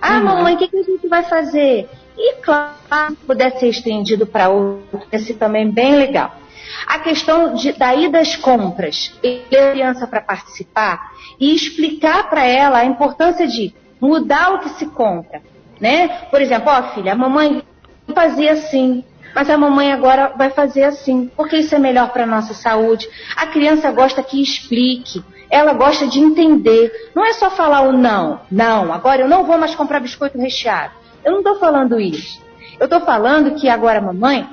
Ah, 0.00 0.18
uhum. 0.18 0.24
mamãe, 0.24 0.54
o 0.54 0.58
que, 0.58 0.68
que 0.68 0.78
a 0.78 0.82
gente 0.82 1.08
vai 1.08 1.22
fazer? 1.24 1.88
E 2.16 2.34
claro, 2.36 2.74
se 3.10 3.16
puder 3.26 3.58
ser 3.58 3.68
estendido 3.68 4.26
para 4.26 4.48
outro, 4.48 5.02
esse 5.12 5.34
também 5.34 5.70
bem 5.70 5.96
legal. 5.96 6.36
A 6.86 6.98
questão 6.98 7.54
de, 7.54 7.72
daí 7.72 8.08
das 8.08 8.36
compras, 8.36 9.08
ter 9.20 9.44
a 9.52 9.70
criança 9.72 10.06
para 10.06 10.20
participar 10.20 11.12
e 11.38 11.54
explicar 11.54 12.28
para 12.30 12.44
ela 12.44 12.78
a 12.78 12.84
importância 12.84 13.46
de 13.46 13.74
mudar 14.00 14.54
o 14.54 14.58
que 14.60 14.70
se 14.70 14.86
compra. 14.86 15.42
Né? 15.80 16.08
Por 16.30 16.40
exemplo, 16.40 16.70
ó 16.70 16.94
filha, 16.94 17.12
a 17.12 17.16
mamãe 17.16 17.62
fazia 18.14 18.52
assim, 18.52 19.04
mas 19.36 19.50
a 19.50 19.58
mamãe 19.58 19.92
agora 19.92 20.32
vai 20.34 20.48
fazer 20.48 20.84
assim, 20.84 21.30
porque 21.36 21.58
isso 21.58 21.74
é 21.74 21.78
melhor 21.78 22.08
para 22.08 22.22
a 22.22 22.26
nossa 22.26 22.54
saúde. 22.54 23.06
A 23.36 23.46
criança 23.46 23.92
gosta 23.92 24.22
que 24.22 24.40
explique, 24.40 25.22
ela 25.50 25.74
gosta 25.74 26.06
de 26.06 26.18
entender. 26.18 26.90
Não 27.14 27.22
é 27.22 27.34
só 27.34 27.50
falar 27.50 27.82
o 27.82 27.92
não, 27.92 28.40
não, 28.50 28.90
agora 28.94 29.20
eu 29.20 29.28
não 29.28 29.44
vou 29.44 29.58
mais 29.58 29.74
comprar 29.74 30.00
biscoito 30.00 30.38
recheado. 30.38 30.94
Eu 31.22 31.32
não 31.32 31.40
estou 31.40 31.58
falando 31.58 32.00
isso. 32.00 32.42
Eu 32.80 32.86
estou 32.86 33.02
falando 33.02 33.56
que 33.56 33.68
agora 33.68 33.98
a 33.98 34.02
mamãe 34.02 34.48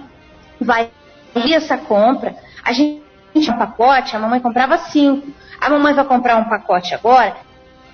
vai 0.59 0.91
essa 1.33 1.77
compra, 1.77 2.35
a 2.61 2.73
gente 2.73 3.01
um 3.35 3.57
pacote, 3.57 4.17
a 4.17 4.19
mamãe 4.19 4.41
comprava 4.41 4.77
cinco. 4.77 5.31
A 5.61 5.69
mamãe 5.69 5.93
vai 5.93 6.03
comprar 6.03 6.35
um 6.35 6.49
pacote 6.49 6.93
agora 6.93 7.37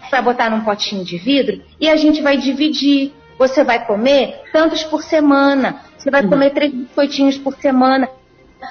para 0.10 0.24
botar 0.24 0.50
num 0.50 0.62
potinho 0.62 1.06
de 1.06 1.20
vidro 1.20 1.62
e 1.80 1.88
a 1.88 1.96
gente 1.96 2.20
vai 2.24 2.36
dividir. 2.36 3.14
Você 3.38 3.64
vai 3.64 3.86
comer 3.86 4.42
tantos 4.52 4.84
por 4.84 5.04
semana. 5.04 5.88
Você 6.00 6.10
vai 6.10 6.24
uhum. 6.24 6.30
comer 6.30 6.52
três 6.52 6.74
biscoitinhos 6.74 7.38
por 7.38 7.54
semana. 7.56 8.10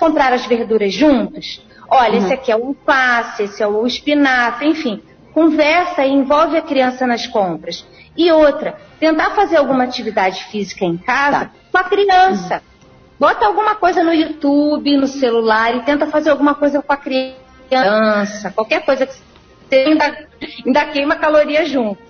Comprar 0.01 0.33
as 0.33 0.47
verduras 0.47 0.93
juntos. 0.93 1.63
Olha, 1.91 2.19
uhum. 2.19 2.25
esse 2.25 2.33
aqui 2.33 2.51
é 2.51 2.57
o 2.57 2.69
alface, 2.69 3.45
esse 3.45 3.63
é 3.63 3.67
o 3.67 3.87
espinafre, 3.87 4.69
enfim. 4.69 5.03
Conversa 5.33 6.05
e 6.05 6.13
envolve 6.13 6.57
a 6.57 6.63
criança 6.63 7.07
nas 7.07 7.27
compras. 7.27 7.87
E 8.17 8.33
outra, 8.33 8.77
tentar 8.99 9.31
fazer 9.31 9.57
alguma 9.57 9.85
atividade 9.85 10.45
física 10.45 10.85
em 10.85 10.97
casa 10.97 11.47
tá. 11.47 11.51
com 11.71 11.79
a 11.79 11.85
criança. 11.85 12.55
Uhum. 12.55 12.79
Bota 13.21 13.47
alguma 13.47 13.75
coisa 13.75 14.03
no 14.03 14.13
YouTube, 14.13 14.97
no 14.97 15.07
celular 15.07 15.77
e 15.77 15.83
tenta 15.83 16.07
fazer 16.07 16.31
alguma 16.31 16.55
coisa 16.55 16.81
com 16.81 16.93
a 16.93 16.97
criança, 16.97 18.53
qualquer 18.55 18.85
coisa 18.85 19.07
que 19.07 19.13
você 19.13 19.77
ainda, 19.77 20.29
ainda 20.65 20.85
queima 20.87 21.17
caloria 21.17 21.67
junto. 21.67 22.01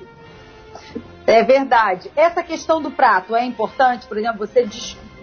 É 1.27 1.43
verdade. 1.43 2.11
Essa 2.17 2.43
questão 2.43 2.81
do 2.81 2.91
prato 2.91 3.35
é 3.35 3.45
importante, 3.45 4.07
por 4.07 4.17
exemplo, 4.17 4.39
você 4.39 4.67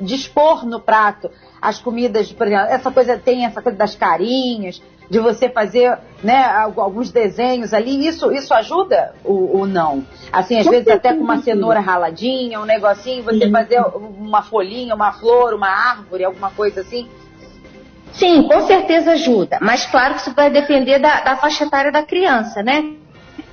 dispor 0.02 0.66
no 0.66 0.80
prato 0.80 1.30
as 1.62 1.80
comidas, 1.80 2.32
por 2.32 2.48
exemplo, 2.48 2.66
essa 2.68 2.92
coisa 2.92 3.18
tem 3.18 3.46
essa 3.46 3.62
coisa 3.62 3.78
das 3.78 3.96
carinhas, 3.96 4.82
de 5.10 5.20
você 5.20 5.50
fazer 5.50 5.98
né, 6.24 6.44
alguns 6.78 7.12
desenhos 7.12 7.74
ali, 7.74 8.08
isso, 8.08 8.32
isso 8.32 8.54
ajuda 8.54 9.14
ou, 9.24 9.68
não? 9.68 10.06
Assim, 10.32 10.58
às 10.58 10.66
vezes 10.66 10.88
até 10.88 11.14
com 11.14 11.24
uma 11.24 11.42
cenoura 11.42 11.80
raladinha, 11.80 12.60
um 12.60 12.66
negocinho, 12.66 13.24
você 13.24 13.50
fazer 13.50 13.82
uma 13.96 14.42
folhinha, 14.42 14.96
uma 14.96 15.12
flor, 15.14 15.54
uma 15.54 15.70
árvore, 15.70 16.24
alguma 16.24 16.52
coisa 16.52 16.82
assim. 16.82 17.08
Sim, 18.14 18.48
com 18.48 18.62
certeza 18.66 19.12
ajuda, 19.12 19.60
mas 19.62 19.86
claro 19.86 20.16
que 20.16 20.22
isso 20.22 20.34
vai 20.34 20.50
depender 20.50 21.00
da, 21.00 21.22
da 21.22 21.36
faixa 21.36 21.66
etária 21.66 21.92
da 21.92 22.02
criança, 22.02 22.64
né? 22.64 22.96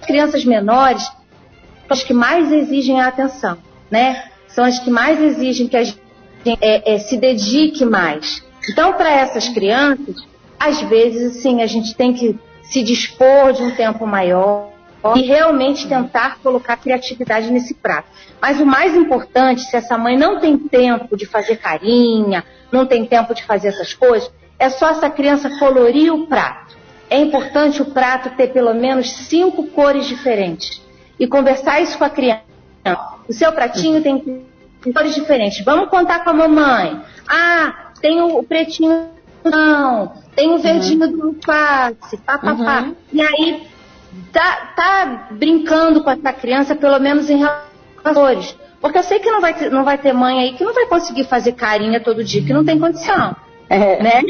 Crianças 0.06 0.44
menores 0.44 1.02
são 1.02 1.90
as 1.90 2.02
que 2.04 2.14
mais 2.14 2.50
exigem 2.52 3.00
a 3.00 3.08
atenção, 3.08 3.58
né? 3.90 4.24
São 4.46 4.64
as 4.64 4.78
que 4.78 4.90
mais 4.90 5.20
exigem 5.20 5.66
que 5.66 5.76
a 5.76 5.82
gente 5.82 6.01
é, 6.44 6.94
é, 6.94 6.98
se 6.98 7.16
dedique 7.16 7.84
mais. 7.84 8.44
Então, 8.70 8.92
para 8.94 9.10
essas 9.10 9.48
crianças, 9.48 10.16
às 10.58 10.80
vezes, 10.82 11.42
sim, 11.42 11.62
a 11.62 11.66
gente 11.66 11.94
tem 11.94 12.12
que 12.12 12.38
se 12.62 12.82
dispor 12.82 13.52
de 13.52 13.62
um 13.62 13.70
tempo 13.72 14.06
maior 14.06 14.70
e 15.16 15.22
realmente 15.22 15.88
tentar 15.88 16.38
colocar 16.38 16.76
criatividade 16.76 17.50
nesse 17.50 17.74
prato. 17.74 18.08
Mas 18.40 18.60
o 18.60 18.66
mais 18.66 18.94
importante, 18.94 19.62
se 19.62 19.76
essa 19.76 19.98
mãe 19.98 20.16
não 20.16 20.38
tem 20.38 20.56
tempo 20.56 21.16
de 21.16 21.26
fazer 21.26 21.56
carinha, 21.56 22.44
não 22.70 22.86
tem 22.86 23.04
tempo 23.04 23.34
de 23.34 23.42
fazer 23.44 23.68
essas 23.68 23.92
coisas, 23.92 24.30
é 24.58 24.68
só 24.70 24.90
essa 24.90 25.10
criança 25.10 25.50
colorir 25.58 26.14
o 26.14 26.26
prato. 26.26 26.76
É 27.10 27.18
importante 27.18 27.82
o 27.82 27.86
prato 27.86 28.30
ter 28.36 28.52
pelo 28.52 28.72
menos 28.72 29.10
cinco 29.10 29.66
cores 29.66 30.06
diferentes. 30.06 30.80
E 31.18 31.26
conversar 31.26 31.80
isso 31.80 31.98
com 31.98 32.04
a 32.04 32.10
criança. 32.10 32.42
O 33.28 33.32
seu 33.32 33.52
pratinho 33.52 34.02
tem 34.02 34.46
cores 34.90 35.14
diferentes. 35.14 35.62
Vamos 35.64 35.90
contar 35.90 36.24
com 36.24 36.30
a 36.30 36.34
mamãe. 36.34 36.98
Ah, 37.28 37.92
tem 38.00 38.22
o 38.22 38.42
pretinho 38.42 39.12
não, 39.44 40.12
tem 40.36 40.52
o 40.52 40.58
verdinho 40.58 41.04
uhum. 41.04 41.12
do 41.12 41.26
alface, 41.28 42.16
papapá. 42.18 42.82
Uhum. 42.82 42.96
E 43.12 43.20
aí, 43.20 43.66
tá, 44.32 44.72
tá 44.76 45.28
brincando 45.32 46.02
com 46.02 46.10
essa 46.10 46.32
criança, 46.32 46.74
pelo 46.74 46.98
menos 47.00 47.28
em 47.28 47.38
relações. 48.04 48.56
Porque 48.80 48.98
eu 48.98 49.02
sei 49.02 49.18
que 49.18 49.30
não 49.30 49.40
vai, 49.40 49.54
ter, 49.54 49.70
não 49.70 49.84
vai 49.84 49.98
ter 49.98 50.12
mãe 50.12 50.40
aí 50.40 50.52
que 50.54 50.64
não 50.64 50.74
vai 50.74 50.86
conseguir 50.86 51.24
fazer 51.24 51.52
carinha 51.52 52.00
todo 52.00 52.24
dia, 52.24 52.42
que 52.42 52.52
não 52.52 52.64
tem 52.64 52.78
condição. 52.78 53.34
É. 53.68 54.02
Né? 54.02 54.22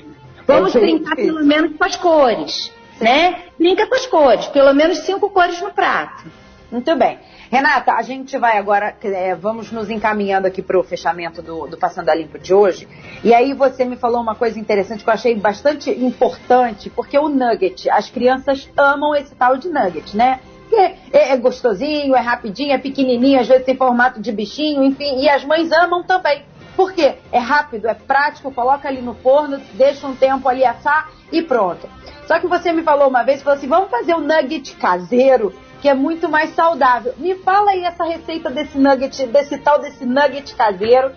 Vamos 0.46 0.74
é 0.74 0.80
brincar 0.80 1.16
pelo 1.16 1.44
menos 1.44 1.76
com 1.76 1.84
as 1.84 1.96
cores. 1.96 2.72
Né? 3.00 3.36
Brinca 3.58 3.86
com 3.86 3.94
as 3.94 4.06
cores, 4.06 4.46
pelo 4.46 4.72
menos 4.74 4.98
cinco 4.98 5.28
cores 5.30 5.60
no 5.60 5.72
prato. 5.72 6.24
Muito 6.72 6.96
bem. 6.96 7.18
Renata, 7.50 7.92
a 7.92 8.00
gente 8.00 8.38
vai 8.38 8.56
agora, 8.56 8.96
é, 9.02 9.34
vamos 9.34 9.70
nos 9.70 9.90
encaminhando 9.90 10.46
aqui 10.46 10.62
para 10.62 10.80
o 10.80 10.82
fechamento 10.82 11.42
do, 11.42 11.66
do 11.66 11.76
Passando 11.76 12.08
a 12.08 12.14
Limpo 12.14 12.38
de 12.38 12.54
hoje. 12.54 12.88
E 13.22 13.34
aí 13.34 13.52
você 13.52 13.84
me 13.84 13.94
falou 13.94 14.22
uma 14.22 14.34
coisa 14.34 14.58
interessante 14.58 15.04
que 15.04 15.10
eu 15.10 15.12
achei 15.12 15.34
bastante 15.34 15.90
importante, 15.90 16.88
porque 16.88 17.18
o 17.18 17.28
nugget, 17.28 17.90
as 17.90 18.08
crianças 18.08 18.70
amam 18.74 19.14
esse 19.14 19.34
tal 19.34 19.58
de 19.58 19.68
nugget, 19.68 20.16
né? 20.16 20.40
Porque 20.62 20.76
é, 21.12 21.32
é 21.32 21.36
gostosinho, 21.36 22.16
é 22.16 22.20
rapidinho, 22.20 22.72
é 22.72 22.78
pequenininho, 22.78 23.38
às 23.38 23.46
vezes 23.46 23.66
tem 23.66 23.76
formato 23.76 24.18
de 24.18 24.32
bichinho, 24.32 24.82
enfim, 24.82 25.20
e 25.20 25.28
as 25.28 25.44
mães 25.44 25.70
amam 25.72 26.02
também. 26.02 26.46
Por 26.74 26.94
quê? 26.94 27.16
É 27.30 27.38
rápido, 27.38 27.86
é 27.86 27.92
prático, 27.92 28.50
coloca 28.50 28.88
ali 28.88 29.02
no 29.02 29.12
forno, 29.12 29.60
deixa 29.74 30.06
um 30.06 30.16
tempo 30.16 30.48
ali 30.48 30.64
assar 30.64 31.10
e 31.30 31.42
pronto. 31.42 31.86
Só 32.26 32.38
que 32.38 32.46
você 32.46 32.72
me 32.72 32.82
falou 32.82 33.08
uma 33.08 33.22
vez, 33.22 33.42
falou 33.42 33.58
assim, 33.58 33.68
vamos 33.68 33.90
fazer 33.90 34.14
um 34.14 34.20
nugget 34.20 34.74
caseiro 34.76 35.52
que 35.82 35.88
é 35.88 35.94
muito 35.94 36.28
mais 36.28 36.54
saudável. 36.54 37.12
Me 37.18 37.34
fala 37.34 37.72
aí 37.72 37.82
essa 37.84 38.04
receita 38.04 38.48
desse 38.48 38.78
nugget, 38.78 39.26
desse 39.26 39.58
tal 39.58 39.80
desse 39.80 40.06
nugget 40.06 40.54
caseiro, 40.54 41.10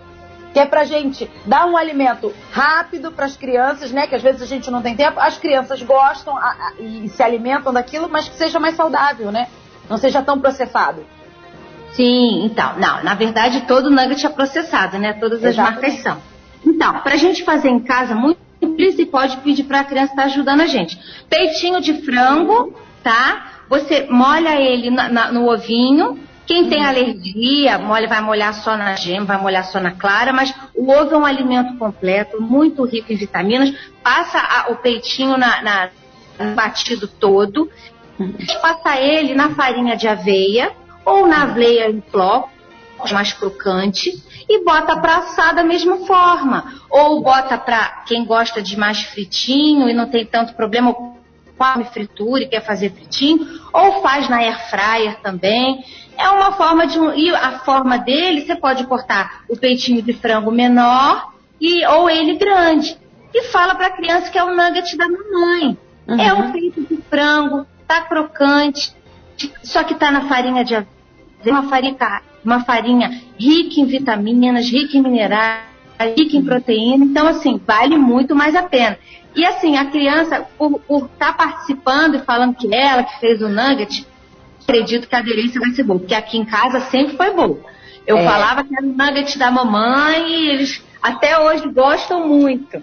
que 0.52 0.58
é 0.58 0.66
pra 0.66 0.82
gente 0.82 1.30
dar 1.46 1.66
um 1.66 1.76
alimento 1.76 2.34
rápido 2.50 3.12
para 3.12 3.26
as 3.26 3.36
crianças, 3.36 3.92
né? 3.92 4.08
Que 4.08 4.16
às 4.16 4.22
vezes 4.22 4.42
a 4.42 4.46
gente 4.46 4.68
não 4.68 4.82
tem 4.82 4.96
tempo. 4.96 5.20
As 5.20 5.38
crianças 5.38 5.80
gostam 5.82 6.36
a, 6.36 6.48
a, 6.48 6.72
e 6.80 7.08
se 7.08 7.22
alimentam 7.22 7.72
daquilo, 7.72 8.08
mas 8.08 8.28
que 8.28 8.34
seja 8.34 8.58
mais 8.58 8.74
saudável, 8.74 9.30
né? 9.30 9.46
Não 9.88 9.98
seja 9.98 10.20
tão 10.20 10.40
processado. 10.40 11.06
Sim, 11.92 12.44
então, 12.44 12.76
não, 12.76 13.04
na 13.04 13.14
verdade 13.14 13.60
todo 13.68 13.88
nugget 13.88 14.26
é 14.26 14.28
processado, 14.28 14.98
né? 14.98 15.12
Todas 15.12 15.44
as 15.44 15.50
Exatamente. 15.52 15.80
marcas 15.80 16.02
são. 16.02 16.20
Então, 16.66 16.98
pra 17.02 17.14
gente 17.14 17.44
fazer 17.44 17.68
em 17.68 17.78
casa, 17.78 18.16
muito 18.16 18.40
simples 18.58 18.98
e 18.98 19.06
pode 19.06 19.36
pedir 19.36 19.62
para 19.62 19.80
a 19.80 19.84
criança 19.84 20.10
estar 20.10 20.22
tá 20.22 20.28
ajudando 20.28 20.62
a 20.62 20.66
gente. 20.66 20.98
Peitinho 21.30 21.80
de 21.80 22.02
frango, 22.02 22.74
tá? 23.04 23.55
Você 23.68 24.06
molha 24.08 24.60
ele 24.60 24.90
na, 24.90 25.08
na, 25.08 25.32
no 25.32 25.50
ovinho. 25.50 26.18
Quem 26.46 26.68
tem 26.68 26.84
alergia, 26.84 27.76
molha, 27.76 28.06
vai 28.06 28.20
molhar 28.20 28.54
só 28.54 28.76
na 28.76 28.94
gema, 28.94 29.26
vai 29.26 29.40
molhar 29.40 29.64
só 29.64 29.80
na 29.80 29.90
clara, 29.90 30.32
mas 30.32 30.54
o 30.76 30.92
ovo 30.92 31.14
é 31.14 31.18
um 31.18 31.26
alimento 31.26 31.76
completo, 31.76 32.40
muito 32.40 32.84
rico 32.84 33.12
em 33.12 33.16
vitaminas. 33.16 33.74
Passa 34.02 34.38
a, 34.38 34.70
o 34.70 34.76
peitinho 34.76 35.36
na, 35.36 35.60
na, 35.62 35.88
no 36.38 36.54
batido 36.54 37.08
todo. 37.08 37.68
Passa 38.62 38.96
ele 39.00 39.34
na 39.34 39.50
farinha 39.54 39.96
de 39.96 40.06
aveia 40.06 40.72
ou 41.04 41.26
na 41.26 41.42
aveia 41.42 41.90
em 41.90 42.00
flocos, 42.00 43.10
mais 43.12 43.32
crocante 43.32 44.10
e 44.48 44.64
bota 44.64 44.96
para 45.00 45.16
assar 45.16 45.54
da 45.54 45.64
mesma 45.64 45.98
forma. 46.06 46.80
Ou 46.88 47.20
bota 47.20 47.58
para 47.58 48.04
quem 48.06 48.24
gosta 48.24 48.62
de 48.62 48.76
mais 48.76 49.02
fritinho 49.02 49.88
e 49.88 49.92
não 49.92 50.08
tem 50.08 50.24
tanto 50.24 50.54
problema, 50.54 50.94
come 51.56 51.84
fritura 51.84 52.44
e 52.44 52.48
quer 52.48 52.64
fazer 52.64 52.90
fritinho, 52.90 53.46
ou 53.72 54.02
faz 54.02 54.28
na 54.28 54.36
air 54.38 54.70
fryer 54.70 55.20
também. 55.20 55.84
É 56.16 56.28
uma 56.30 56.52
forma 56.52 56.86
de 56.86 56.98
e 56.98 57.34
a 57.34 57.58
forma 57.60 57.98
dele, 57.98 58.42
você 58.42 58.56
pode 58.56 58.86
cortar 58.86 59.42
o 59.48 59.56
peitinho 59.56 60.02
de 60.02 60.12
frango 60.12 60.50
menor 60.50 61.32
e 61.60 61.84
ou 61.86 62.08
ele 62.08 62.36
grande. 62.36 62.96
E 63.34 63.42
fala 63.44 63.74
para 63.74 63.88
a 63.88 63.90
criança 63.90 64.30
que 64.30 64.38
é 64.38 64.44
o 64.44 64.54
nugget 64.54 64.96
da 64.96 65.06
mamãe. 65.08 65.76
Uhum. 66.08 66.20
É 66.20 66.32
um 66.32 66.52
peito 66.52 66.80
de 66.82 66.96
frango, 67.10 67.66
tá 67.86 68.02
crocante, 68.02 68.94
só 69.62 69.82
que 69.82 69.94
tá 69.94 70.10
na 70.10 70.22
farinha 70.22 70.64
de 70.64 70.74
aveia, 70.74 70.88
uma 71.46 71.64
farinha 71.64 71.96
uma 72.44 72.64
farinha 72.64 73.22
rica 73.36 73.80
em 73.80 73.86
vitaminas, 73.86 74.70
rica 74.70 74.96
em 74.96 75.02
minerais, 75.02 75.75
rica 76.04 76.36
em 76.36 76.44
proteína. 76.44 77.04
Então, 77.04 77.26
assim, 77.26 77.60
vale 77.66 77.96
muito 77.96 78.34
mais 78.34 78.54
a 78.54 78.62
pena. 78.62 78.98
E 79.34 79.44
assim, 79.44 79.76
a 79.76 79.84
criança, 79.86 80.46
por 80.56 80.80
estar 80.88 81.08
tá 81.18 81.32
participando 81.32 82.16
e 82.16 82.20
falando 82.20 82.54
que 82.54 82.74
ela 82.74 83.02
que 83.02 83.20
fez 83.20 83.42
o 83.42 83.48
nugget, 83.48 84.06
acredito 84.62 85.08
que 85.08 85.14
a 85.14 85.18
aderência 85.18 85.60
vai 85.60 85.70
ser 85.70 85.82
boa, 85.82 85.98
porque 85.98 86.14
aqui 86.14 86.38
em 86.38 86.44
casa 86.44 86.80
sempre 86.80 87.16
foi 87.16 87.32
boa. 87.34 87.60
Eu 88.06 88.18
é. 88.18 88.24
falava 88.24 88.64
que 88.64 88.74
era 88.74 88.86
o 88.86 88.92
nugget 88.92 89.38
da 89.38 89.50
mamãe 89.50 90.26
e 90.26 90.48
eles 90.48 90.82
até 91.02 91.38
hoje 91.38 91.68
gostam 91.68 92.26
muito. 92.26 92.82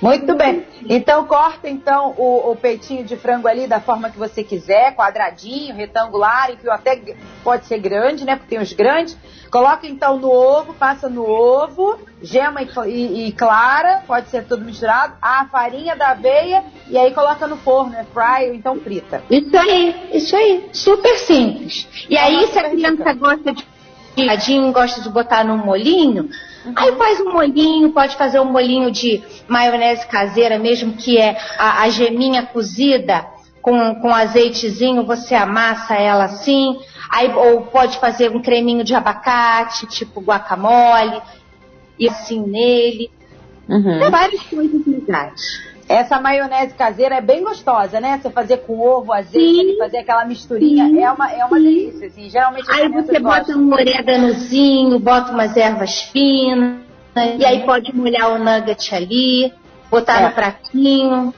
Muito 0.00 0.34
bem. 0.34 0.66
Então 0.88 1.24
corta 1.26 1.68
então 1.68 2.14
o, 2.16 2.50
o, 2.50 2.56
peitinho 2.56 3.04
de 3.04 3.16
frango 3.16 3.46
ali 3.46 3.66
da 3.66 3.80
forma 3.80 4.10
que 4.10 4.18
você 4.18 4.42
quiser, 4.42 4.94
quadradinho, 4.94 5.74
retangular, 5.74 6.50
enfim, 6.50 6.68
até 6.68 7.00
pode 7.42 7.66
ser 7.66 7.78
grande, 7.78 8.24
né? 8.24 8.36
Porque 8.36 8.50
tem 8.50 8.60
os 8.60 8.72
grandes. 8.72 9.16
Coloca 9.50 9.86
então 9.86 10.18
no 10.18 10.30
ovo, 10.30 10.72
passa 10.74 11.08
no 11.08 11.28
ovo, 11.28 11.98
gema 12.22 12.62
e, 12.62 12.68
e, 12.88 13.28
e, 13.28 13.32
clara, 13.32 14.02
pode 14.06 14.28
ser 14.28 14.44
tudo 14.44 14.64
misturado, 14.64 15.14
a 15.20 15.46
farinha 15.46 15.94
da 15.94 16.10
aveia 16.10 16.64
e 16.88 16.96
aí 16.96 17.12
coloca 17.12 17.46
no 17.46 17.56
forno, 17.58 17.94
é 17.94 18.04
fry 18.04 18.48
ou 18.48 18.54
então 18.54 18.80
frita. 18.80 19.22
Isso 19.30 19.56
aí, 19.56 20.10
isso 20.14 20.34
aí, 20.34 20.70
super 20.72 21.16
simples. 21.18 21.86
E 22.08 22.16
é 22.16 22.22
aí 22.22 22.46
se 22.46 22.58
a 22.58 22.70
criança 22.70 23.12
gosta 23.12 23.52
de 23.52 23.71
gosta 24.72 25.00
de 25.00 25.08
botar 25.08 25.44
num 25.44 25.58
molinho, 25.58 26.28
Uhum. 26.64 26.72
Aí 26.76 26.92
faz 26.96 27.20
um 27.20 27.32
molhinho, 27.32 27.92
pode 27.92 28.16
fazer 28.16 28.40
um 28.40 28.50
molhinho 28.50 28.90
de 28.90 29.22
maionese 29.48 30.06
caseira 30.06 30.58
mesmo, 30.58 30.94
que 30.94 31.18
é 31.18 31.36
a, 31.58 31.82
a 31.82 31.90
geminha 31.90 32.44
cozida 32.46 33.26
com, 33.60 33.96
com 33.96 34.14
azeitezinho, 34.14 35.04
você 35.04 35.34
amassa 35.34 35.94
ela 35.94 36.24
assim. 36.24 36.78
Aí, 37.10 37.32
ou 37.32 37.62
pode 37.62 37.98
fazer 37.98 38.34
um 38.34 38.40
creminho 38.40 38.84
de 38.84 38.94
abacate, 38.94 39.86
tipo 39.86 40.20
guacamole, 40.20 41.20
e 41.98 42.08
assim 42.08 42.40
nele. 42.40 43.10
Uhum. 43.68 43.98
Tem 43.98 44.10
várias 44.10 44.42
coisas 44.42 44.86
legais. 44.86 45.72
Essa 45.88 46.20
maionese 46.20 46.74
caseira 46.74 47.16
é 47.16 47.20
bem 47.20 47.42
gostosa, 47.42 48.00
né? 48.00 48.18
Você 48.22 48.30
fazer 48.30 48.58
com 48.58 48.78
ovo, 48.78 49.12
azeite, 49.12 49.76
fazer 49.78 49.98
aquela 49.98 50.24
misturinha, 50.24 50.86
sim, 50.86 51.02
é 51.02 51.10
uma, 51.10 51.30
é 51.30 51.44
uma 51.44 51.58
delícia, 51.58 52.06
assim. 52.06 52.30
Geralmente 52.30 52.70
Aí 52.70 52.88
você 52.88 53.18
bota 53.18 53.56
um 53.56 53.72
oréganozinho, 53.72 54.98
bota 54.98 55.32
umas 55.32 55.56
ervas 55.56 56.02
finas, 56.02 56.80
uhum. 57.16 57.36
e 57.38 57.44
aí 57.44 57.64
pode 57.64 57.94
molhar 57.94 58.32
o 58.32 58.38
nugget 58.38 58.94
ali, 58.94 59.52
botar 59.90 60.20
é. 60.20 60.28
no 60.28 60.34
pratinho. 60.34 61.34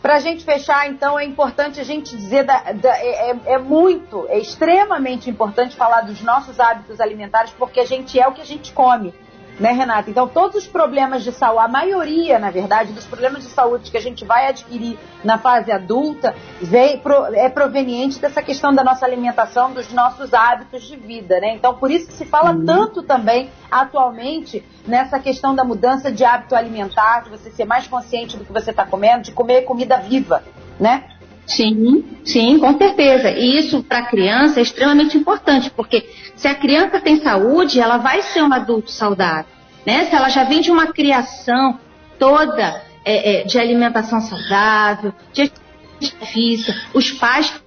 Para 0.00 0.16
a 0.16 0.20
gente 0.20 0.44
fechar, 0.44 0.88
então, 0.88 1.18
é 1.18 1.24
importante 1.24 1.80
a 1.80 1.84
gente 1.84 2.16
dizer, 2.16 2.44
da, 2.44 2.72
da, 2.72 2.96
é, 2.98 3.30
é, 3.30 3.36
é, 3.54 3.58
muito, 3.58 4.26
é 4.28 4.38
extremamente 4.38 5.28
importante 5.28 5.74
falar 5.74 6.02
dos 6.02 6.22
nossos 6.22 6.60
hábitos 6.60 7.00
alimentares, 7.00 7.52
porque 7.58 7.80
a 7.80 7.84
gente 7.84 8.18
é 8.18 8.28
o 8.28 8.32
que 8.32 8.40
a 8.40 8.46
gente 8.46 8.72
come 8.72 9.12
né, 9.58 9.72
Renata? 9.72 10.10
Então, 10.10 10.28
todos 10.28 10.56
os 10.56 10.66
problemas 10.66 11.24
de 11.24 11.32
saúde, 11.32 11.64
a 11.64 11.68
maioria, 11.68 12.38
na 12.38 12.50
verdade, 12.50 12.92
dos 12.92 13.04
problemas 13.04 13.42
de 13.42 13.50
saúde 13.50 13.90
que 13.90 13.96
a 13.96 14.00
gente 14.00 14.24
vai 14.24 14.48
adquirir 14.48 14.98
na 15.24 15.38
fase 15.38 15.72
adulta 15.72 16.34
vem, 16.60 17.02
é 17.34 17.48
proveniente 17.48 18.18
dessa 18.18 18.42
questão 18.42 18.72
da 18.74 18.84
nossa 18.84 19.04
alimentação, 19.04 19.72
dos 19.72 19.92
nossos 19.92 20.32
hábitos 20.32 20.82
de 20.82 20.96
vida, 20.96 21.40
né? 21.40 21.54
Então, 21.54 21.74
por 21.74 21.90
isso 21.90 22.06
que 22.06 22.12
se 22.12 22.24
fala 22.24 22.52
uhum. 22.52 22.64
tanto 22.64 23.02
também, 23.02 23.50
atualmente, 23.70 24.64
nessa 24.86 25.18
questão 25.18 25.54
da 25.54 25.64
mudança 25.64 26.10
de 26.10 26.24
hábito 26.24 26.54
alimentar, 26.54 27.24
de 27.24 27.30
você 27.30 27.50
ser 27.50 27.64
mais 27.64 27.86
consciente 27.86 28.36
do 28.36 28.44
que 28.44 28.52
você 28.52 28.70
está 28.70 28.86
comendo, 28.86 29.24
de 29.24 29.32
comer 29.32 29.62
comida 29.62 29.98
viva, 29.98 30.42
né? 30.78 31.17
Sim, 31.48 32.04
sim, 32.24 32.58
com 32.58 32.76
certeza. 32.76 33.30
E 33.30 33.58
isso 33.58 33.82
para 33.82 34.00
a 34.00 34.06
criança 34.06 34.60
é 34.60 34.62
extremamente 34.62 35.16
importante, 35.16 35.70
porque 35.70 36.06
se 36.36 36.46
a 36.46 36.54
criança 36.54 37.00
tem 37.00 37.20
saúde, 37.20 37.80
ela 37.80 37.96
vai 37.96 38.20
ser 38.20 38.42
um 38.42 38.52
adulto 38.52 38.90
saudável. 38.90 39.50
Né? 39.84 40.04
Se 40.04 40.14
ela 40.14 40.28
já 40.28 40.44
vem 40.44 40.60
de 40.60 40.70
uma 40.70 40.88
criação 40.88 41.80
toda 42.18 42.82
é, 43.02 43.40
é, 43.40 43.44
de 43.44 43.58
alimentação 43.58 44.20
saudável, 44.20 45.14
de 45.32 45.50
física, 46.30 46.74
os 46.92 47.10
pais 47.12 47.60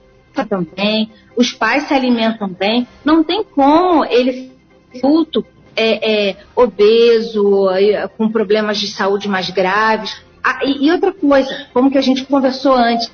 também, 0.48 1.12
os 1.36 1.52
pais 1.52 1.84
se 1.84 1.94
alimentam 1.94 2.48
bem, 2.48 2.88
não 3.04 3.24
tem 3.24 3.44
como 3.44 4.06
ele 4.06 4.52
adulto 4.96 5.44
é, 5.76 6.30
é, 6.30 6.38
obeso, 6.56 7.67
com 8.15 8.30
problemas 8.30 8.78
de 8.78 8.88
saúde 8.88 9.28
mais 9.28 9.50
graves. 9.50 10.22
Ah, 10.44 10.60
e, 10.63 10.86
e 10.86 10.91
outra 10.91 11.12
coisa, 11.12 11.67
como 11.74 11.89
que 11.89 11.98
a 11.98 12.02
gente 12.02 12.24
conversou 12.26 12.74
antes, 12.74 13.12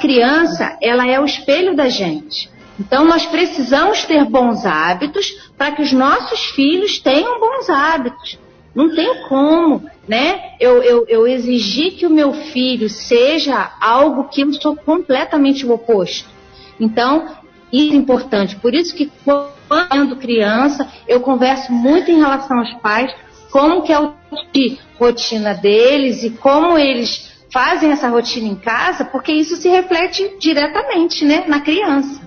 criança, 0.00 0.76
ela 0.80 1.06
é 1.06 1.20
o 1.20 1.24
espelho 1.24 1.74
da 1.74 1.88
gente. 1.88 2.50
Então, 2.78 3.04
nós 3.04 3.24
precisamos 3.26 4.04
ter 4.04 4.24
bons 4.24 4.66
hábitos 4.66 5.50
para 5.56 5.72
que 5.72 5.82
os 5.82 5.92
nossos 5.92 6.46
filhos 6.50 6.98
tenham 6.98 7.40
bons 7.40 7.70
hábitos. 7.70 8.38
Não 8.74 8.94
tem 8.94 9.22
como, 9.28 9.88
né? 10.06 10.52
Eu, 10.60 10.82
eu, 10.82 11.06
eu 11.08 11.26
exigir 11.26 11.92
que 11.92 12.06
o 12.06 12.10
meu 12.10 12.34
filho 12.34 12.90
seja 12.90 13.72
algo 13.80 14.28
que 14.28 14.42
eu 14.42 14.52
sou 14.52 14.76
completamente 14.76 15.64
o 15.64 15.72
oposto. 15.72 16.28
Então, 16.78 17.36
isso 17.72 17.92
é 17.94 17.96
importante. 17.96 18.56
Por 18.56 18.74
isso 18.74 18.94
que, 18.94 19.10
quando 19.24 20.16
criança, 20.16 20.86
eu 21.08 21.20
converso 21.20 21.72
muito 21.72 22.10
em 22.10 22.18
relação 22.18 22.58
aos 22.58 22.74
pais, 22.74 23.14
como 23.50 23.82
que 23.82 23.92
é 23.92 23.98
o 23.98 24.12
de 24.52 24.78
rotina 24.98 25.54
deles 25.54 26.22
e 26.22 26.30
como 26.30 26.76
eles 26.76 27.35
fazem 27.52 27.92
essa 27.92 28.08
rotina 28.08 28.48
em 28.48 28.56
casa, 28.56 29.04
porque 29.04 29.32
isso 29.32 29.56
se 29.56 29.68
reflete 29.68 30.36
diretamente 30.38 31.24
né, 31.24 31.44
na 31.46 31.60
criança. 31.60 32.26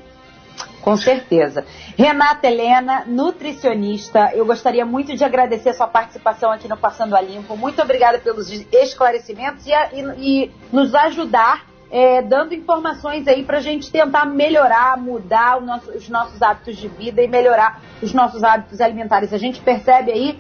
Com 0.82 0.96
certeza. 0.96 1.66
Renata 1.98 2.48
Helena, 2.48 3.04
nutricionista, 3.06 4.32
eu 4.34 4.46
gostaria 4.46 4.86
muito 4.86 5.16
de 5.16 5.24
agradecer 5.24 5.70
a 5.70 5.74
sua 5.74 5.88
participação 5.88 6.52
aqui 6.52 6.68
no 6.68 6.78
Passando 6.78 7.16
a 7.16 7.22
Limpo. 7.22 7.58
Muito 7.58 7.82
obrigada 7.82 8.18
pelos 8.18 8.50
esclarecimentos 8.50 9.66
e, 9.68 9.72
e, 9.72 10.46
e 10.46 10.52
nos 10.72 10.96
ajudar 10.96 11.70
é, 11.92 12.22
dando 12.22 12.54
informações 12.54 13.28
aí 13.28 13.44
para 13.44 13.58
a 13.58 13.62
gente 13.62 13.92
tentar 13.92 14.26
melhorar, 14.26 14.98
mudar 14.98 15.60
nosso, 15.62 15.92
os 15.92 16.08
nossos 16.08 16.42
hábitos 16.42 16.78
de 16.78 16.88
vida 16.88 17.22
e 17.22 17.28
melhorar 17.28 17.82
os 18.02 18.14
nossos 18.14 18.44
hábitos 18.44 18.80
alimentares. 18.80 19.34
A 19.34 19.38
gente 19.38 19.60
percebe 19.60 20.12
aí 20.12 20.40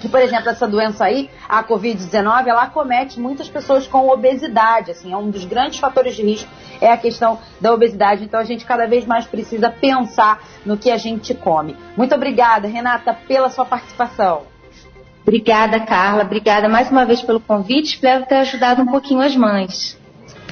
que, 0.00 0.08
por 0.08 0.20
exemplo, 0.20 0.48
essa 0.48 0.66
doença 0.66 1.04
aí, 1.04 1.30
a 1.48 1.62
Covid-19, 1.62 2.46
ela 2.46 2.62
acomete 2.62 3.20
muitas 3.20 3.48
pessoas 3.48 3.86
com 3.86 4.08
obesidade, 4.08 4.90
assim, 4.90 5.12
é 5.12 5.16
um 5.16 5.30
dos 5.30 5.44
grandes 5.44 5.78
fatores 5.78 6.16
de 6.16 6.22
risco 6.22 6.50
é 6.80 6.90
a 6.90 6.96
questão 6.96 7.38
da 7.60 7.72
obesidade, 7.72 8.24
então 8.24 8.40
a 8.40 8.44
gente 8.44 8.64
cada 8.64 8.86
vez 8.86 9.04
mais 9.04 9.26
precisa 9.26 9.70
pensar 9.70 10.42
no 10.64 10.78
que 10.78 10.90
a 10.90 10.96
gente 10.96 11.34
come. 11.34 11.76
Muito 11.96 12.14
obrigada, 12.14 12.66
Renata, 12.66 13.12
pela 13.12 13.50
sua 13.50 13.64
participação. 13.64 14.42
Obrigada, 15.22 15.78
Carla, 15.80 16.22
obrigada 16.22 16.68
mais 16.68 16.90
uma 16.90 17.04
vez 17.04 17.20
pelo 17.20 17.40
convite, 17.40 17.94
espero 17.94 18.26
ter 18.26 18.36
ajudado 18.36 18.82
um 18.82 18.86
pouquinho 18.86 19.20
as 19.20 19.36
mães. 19.36 19.98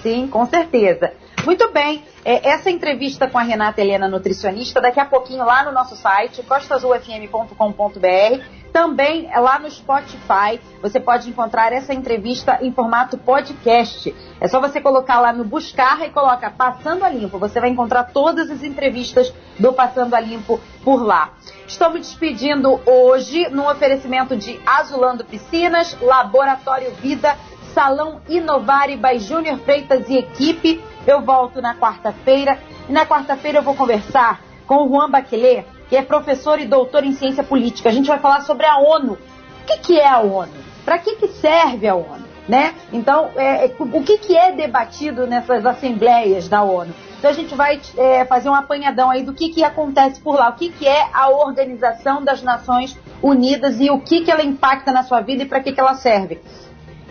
Sim, 0.02 0.28
com 0.28 0.44
certeza. 0.46 1.12
Muito 1.44 1.72
bem, 1.72 2.04
é, 2.24 2.50
essa 2.50 2.70
entrevista 2.70 3.26
com 3.26 3.38
a 3.38 3.42
Renata 3.42 3.80
Helena, 3.80 4.06
nutricionista, 4.06 4.80
daqui 4.80 5.00
a 5.00 5.06
pouquinho 5.06 5.44
lá 5.44 5.64
no 5.64 5.72
nosso 5.72 5.96
site, 5.96 6.42
costazulfm.com.br, 6.42 8.44
também 8.78 9.28
lá 9.34 9.58
no 9.58 9.68
Spotify, 9.68 10.60
você 10.80 11.00
pode 11.00 11.28
encontrar 11.28 11.72
essa 11.72 11.92
entrevista 11.92 12.60
em 12.62 12.70
formato 12.72 13.18
podcast. 13.18 14.14
É 14.40 14.46
só 14.46 14.60
você 14.60 14.80
colocar 14.80 15.18
lá 15.18 15.32
no 15.32 15.44
buscar 15.44 16.06
e 16.06 16.10
coloca 16.10 16.48
Passando 16.48 17.04
a 17.04 17.08
Limpo. 17.08 17.40
Você 17.40 17.58
vai 17.58 17.70
encontrar 17.70 18.04
todas 18.04 18.48
as 18.48 18.62
entrevistas 18.62 19.34
do 19.58 19.72
Passando 19.72 20.14
a 20.14 20.20
Limpo 20.20 20.60
por 20.84 21.02
lá. 21.04 21.30
Estou 21.66 21.90
me 21.90 21.98
despedindo 21.98 22.80
hoje 22.86 23.48
no 23.48 23.68
oferecimento 23.68 24.36
de 24.36 24.60
Azulando 24.64 25.24
Piscinas, 25.24 26.00
Laboratório 26.00 26.92
Vida, 27.02 27.36
Salão 27.74 28.20
Inovare 28.28 28.96
by 28.96 29.18
Júnior 29.18 29.58
Freitas 29.58 30.08
e 30.08 30.18
equipe 30.18 30.80
Eu 31.04 31.22
volto 31.22 31.60
na 31.60 31.74
quarta-feira 31.74 32.56
e 32.88 32.92
na 32.92 33.04
quarta-feira 33.04 33.58
eu 33.58 33.62
vou 33.62 33.74
conversar 33.74 34.40
com 34.68 34.84
o 34.84 34.88
Juan 34.88 35.10
Baquelet, 35.10 35.66
que 35.88 35.96
é 35.96 36.02
professor 36.02 36.60
e 36.60 36.66
doutor 36.66 37.04
em 37.04 37.12
ciência 37.12 37.42
política. 37.42 37.88
A 37.88 37.92
gente 37.92 38.08
vai 38.08 38.18
falar 38.18 38.42
sobre 38.42 38.66
a 38.66 38.78
ONU. 38.78 39.14
O 39.14 39.66
que, 39.66 39.78
que 39.78 39.98
é 39.98 40.08
a 40.08 40.20
ONU? 40.20 40.52
Para 40.84 40.98
que, 40.98 41.16
que 41.16 41.28
serve 41.28 41.88
a 41.88 41.94
ONU? 41.94 42.28
Né? 42.48 42.74
Então, 42.92 43.30
é, 43.36 43.66
é, 43.66 43.74
o 43.78 44.02
que, 44.02 44.16
que 44.18 44.34
é 44.34 44.52
debatido 44.52 45.26
nessas 45.26 45.66
assembleias 45.66 46.48
da 46.48 46.62
ONU? 46.62 46.94
Então 47.18 47.30
a 47.30 47.34
gente 47.34 47.54
vai 47.54 47.80
é, 47.96 48.24
fazer 48.24 48.48
um 48.48 48.54
apanhadão 48.54 49.10
aí 49.10 49.22
do 49.22 49.34
que, 49.34 49.48
que 49.48 49.64
acontece 49.64 50.20
por 50.20 50.36
lá, 50.36 50.48
o 50.48 50.52
que, 50.54 50.70
que 50.70 50.86
é 50.86 51.08
a 51.12 51.28
Organização 51.28 52.24
das 52.24 52.42
Nações 52.42 52.96
Unidas 53.20 53.80
e 53.80 53.90
o 53.90 54.00
que, 54.00 54.20
que 54.20 54.30
ela 54.30 54.42
impacta 54.42 54.92
na 54.92 55.02
sua 55.02 55.20
vida 55.20 55.42
e 55.42 55.46
para 55.46 55.60
que, 55.60 55.72
que 55.72 55.80
ela 55.80 55.94
serve. 55.94 56.40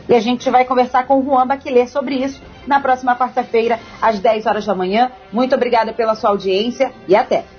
E 0.08 0.16
a 0.16 0.20
gente 0.22 0.50
vai 0.50 0.64
conversar 0.64 1.06
com 1.06 1.20
o 1.20 1.24
Juan 1.24 1.46
Baquiler 1.46 1.90
sobre 1.90 2.16
isso 2.16 2.42
na 2.66 2.80
próxima 2.80 3.16
quarta-feira, 3.16 3.80
às 4.02 4.20
10 4.20 4.46
horas 4.46 4.66
da 4.66 4.74
manhã. 4.74 5.12
Muito 5.32 5.54
obrigada 5.54 5.92
pela 5.92 6.16
sua 6.16 6.30
audiência 6.30 6.92
e 7.08 7.16
até! 7.16 7.57